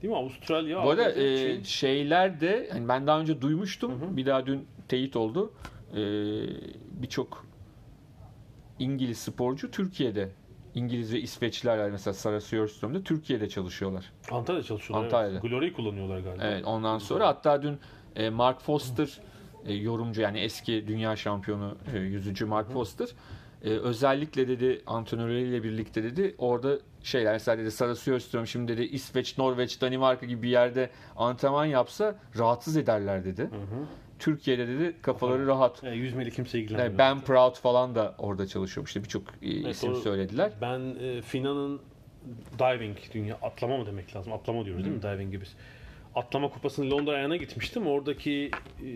[0.01, 0.17] değil mi?
[0.19, 1.63] Avustralya, Bu arada e, Çin.
[1.63, 4.17] şeyler de hani ben daha önce duymuştum.
[4.17, 5.53] Bir daha dün teyit oldu.
[5.91, 6.01] E,
[7.01, 7.45] Birçok
[8.79, 10.29] İngiliz sporcu Türkiye'de
[10.75, 14.11] İngiliz ve İsveçliler mesela Sara Sjöström'de Türkiye'de çalışıyorlar.
[14.31, 15.05] Antalya'da çalışıyorlar.
[15.05, 15.31] Antalya'da.
[15.31, 15.41] Evet.
[15.41, 16.43] Glory'i kullanıyorlar galiba.
[16.43, 17.79] Evet, ondan sonra hatta dün
[18.15, 19.19] e, Mark Foster
[19.65, 23.07] e, yorumcu yani eski dünya şampiyonu e, yüzücü Mark Foster
[23.63, 29.37] e, özellikle dedi antrenörleriyle birlikte dedi orada şeyler mesela dedi Sara Sjöström şimdi dedi İsveç,
[29.37, 33.49] Norveç, Danimarka gibi bir yerde antrenman yapsa rahatsız ederler dedi.
[34.19, 35.83] Türkiye'de dedi kafaları rahat.
[35.83, 36.89] E, yüzmeli kimse ilgilenmiyor.
[36.89, 38.89] Yani ben Proud falan da orada çalışıyormuş.
[38.89, 39.99] İşte birçok e, isim doğru.
[39.99, 40.51] söylediler.
[40.61, 41.81] Ben e, Fina'nın
[42.59, 44.33] diving dünya atlama mı demek lazım?
[44.33, 45.45] Atlama diyoruz değil mi diving gibi?
[46.15, 47.87] Atlama kupasının Londra ayağına gitmiştim.
[47.87, 48.51] Oradaki
[48.81, 48.87] e,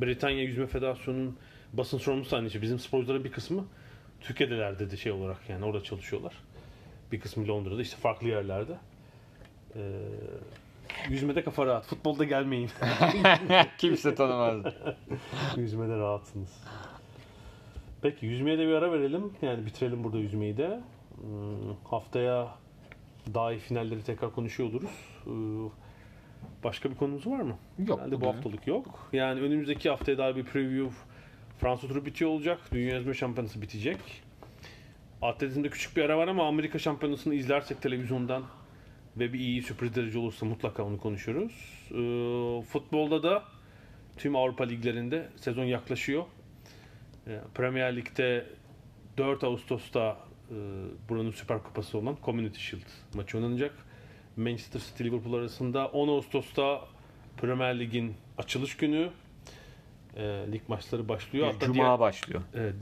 [0.00, 1.36] Britanya Yüzme Federasyonu'nun
[1.72, 2.62] basın sorumlusu aynı şey.
[2.62, 3.64] Bizim sporcuların bir kısmı
[4.20, 6.34] Türkiye'deler dedi şey olarak yani orada çalışıyorlar.
[7.12, 8.72] Bir kısmı Londra'da işte farklı yerlerde.
[9.74, 9.80] E,
[11.08, 11.86] yüzmede kafa rahat.
[11.86, 12.70] Futbolda gelmeyin.
[13.78, 14.74] Kimse tanımaz.
[15.56, 16.64] Yüzmede rahatsınız.
[18.02, 19.32] Peki yüzmeye de bir ara verelim.
[19.42, 20.80] Yani bitirelim burada yüzmeyi de.
[21.20, 22.48] Hmm, haftaya
[23.34, 24.90] daha iyi finalleri tekrar konuşuyor oluruz.
[25.26, 25.30] Ee,
[26.64, 27.56] Başka bir konumuz var mı?
[27.78, 27.98] Yok.
[27.98, 29.08] Herhalde bu haftalık yok.
[29.12, 30.94] Yani önümüzdeki haftaya daha bir preview
[31.58, 32.58] Fransa turu bitiyor olacak.
[32.72, 33.98] Dünya Yüzme Şampiyonası bitecek.
[35.22, 38.42] Atletizmde küçük bir ara var ama Amerika Şampiyonası'nı izlersek televizyondan
[39.18, 41.52] ve bir iyi sürpriz derece olursa mutlaka onu konuşuruz.
[41.90, 43.44] Ee, futbolda da
[44.16, 46.24] tüm Avrupa liglerinde sezon yaklaşıyor.
[47.26, 48.46] Ee, Premier Lig'de
[49.18, 50.16] 4 Ağustos'ta
[50.50, 50.54] e,
[51.08, 52.82] buranın Süper Kupası olan Community Shield
[53.14, 53.74] maçı oynanacak.
[54.36, 56.80] Manchester City Liverpool arasında 10 Ağustos'ta
[57.36, 59.10] Premier Lig'in açılış günü.
[60.16, 61.46] E, lig maçları başlıyor.
[61.46, 62.42] Hatta Cuma diğer- başlıyor.
[62.54, 62.74] Evet.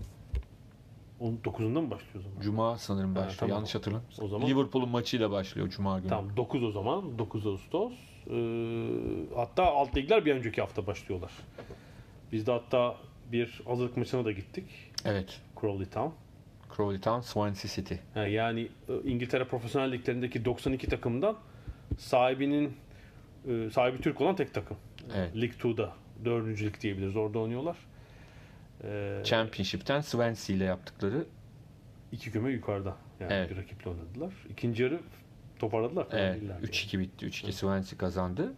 [1.21, 2.41] 19'unda mı başlıyor o zaman?
[2.41, 3.37] Cuma sanırım Ha, başlıyor.
[3.39, 3.55] tamam.
[3.55, 4.25] Yanlış hatırlamıyorsam.
[4.25, 6.09] O zaman Liverpool'un maçıyla başlıyor Cuma günü.
[6.09, 7.19] Tamam 9 o zaman.
[7.19, 7.93] 9 Ağustos.
[8.31, 11.31] Ee, hatta alt ligler bir önceki hafta başlıyorlar.
[12.33, 12.97] Biz de hatta
[13.33, 14.65] bir hazırlık maçına da gittik.
[15.05, 15.41] Evet.
[15.61, 16.11] Crawley Town.
[16.77, 17.95] Crawley Town, Swansea City.
[18.15, 21.37] Ha, Yani e, İngiltere profesyonel liglerindeki 92 takımdan
[21.99, 22.77] sahibinin
[23.49, 24.77] e, sahibi Türk olan tek takım.
[25.15, 25.37] Evet.
[25.37, 25.93] Lig 2'da.
[26.25, 27.17] Dördüncü lig diyebiliriz.
[27.17, 27.77] Orada oynuyorlar.
[28.87, 31.25] Ee, Championship'ten Swansea ile yaptıkları
[32.13, 32.97] iki küme yukarıda.
[33.21, 33.51] Yani Evet.
[33.51, 34.33] bir rakiple oynadılar.
[34.51, 35.01] İkinci yarı
[35.59, 36.07] toparladılar.
[36.13, 37.27] evet, değillerdi 3-2 bitti.
[37.27, 38.53] 3-2 Swansea kazandı.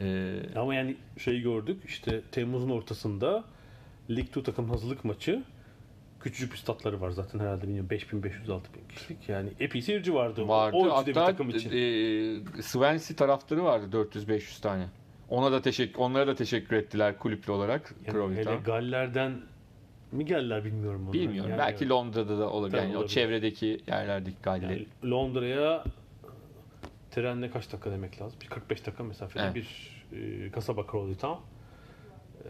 [0.00, 3.44] Ee, Ama yani şeyi gördük işte Temmuz'un ortasında
[4.10, 5.42] Lig 2 takım hazırlık maçı
[6.20, 10.48] küçücük bir statları var zaten herhalde bilmiyorum 5500-6000 kişilik yani epey seyirci vardı.
[10.48, 10.76] vardı.
[10.76, 11.70] O ölçüde bir takım için.
[11.70, 14.86] e, Swansea taraftarı vardı 400-500 tane.
[15.28, 18.56] Ona da teşekkür onlara da teşekkür ettiler kulüplü olarak Yani hele.
[18.64, 19.40] Galler'den
[20.16, 21.02] mi geldiler bilmiyorum.
[21.02, 21.12] onlar.
[21.12, 21.50] Bilmiyorum.
[21.50, 22.78] Yani- Belki Londra'da da olabilir.
[22.78, 23.08] Yani o olabilir.
[23.14, 24.70] çevredeki yerlerdeki Galler.
[24.70, 25.84] yani Londra'ya
[27.10, 28.38] trenle kaç dakika demek lazım?
[28.42, 29.54] Bir 45 dakika mesafede Evet.
[29.54, 29.96] bir
[30.46, 31.38] e, kasaba Crawley Town.
[32.44, 32.48] Ee,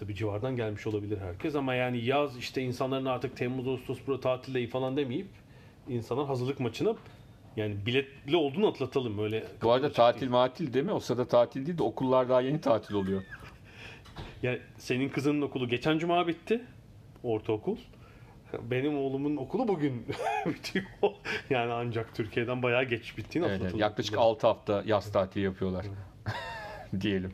[0.00, 4.66] tabii civardan gelmiş olabilir herkes ama yani yaz işte insanların artık Temmuz Ağustos burada tatildeyi
[4.66, 5.26] falan demeyip
[5.88, 6.94] insanlar hazırlık maçına
[7.56, 9.44] yani biletli olduğunu atlatalım öyle.
[9.62, 10.32] Bu arada kapalı tatil değil.
[10.32, 10.92] matil değil mi?
[10.92, 13.22] O sırada tatil değil de okullar daha yeni tatil oluyor.
[14.42, 16.64] Yani senin kızının okulu geçen cuma bitti.
[17.22, 17.76] Ortaokul.
[18.62, 20.06] Benim oğlumun okulu bugün
[20.46, 20.84] bitiyor.
[21.50, 23.74] Yani ancak Türkiye'den bayağı geç bittiğini Evet, evet.
[23.76, 25.86] yaklaşık 6 hafta yaz tatili yapıyorlar.
[27.00, 27.32] Diyelim.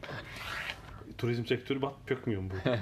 [1.18, 2.70] Turizm sektörü bat çökmüyor mu bu?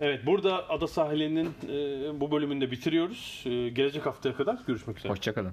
[0.00, 3.42] Evet burada Ada Sahili'nin e, bu bölümünde bitiriyoruz.
[3.46, 5.12] E, gelecek haftaya kadar görüşmek üzere.
[5.12, 5.52] Hoşçakalın.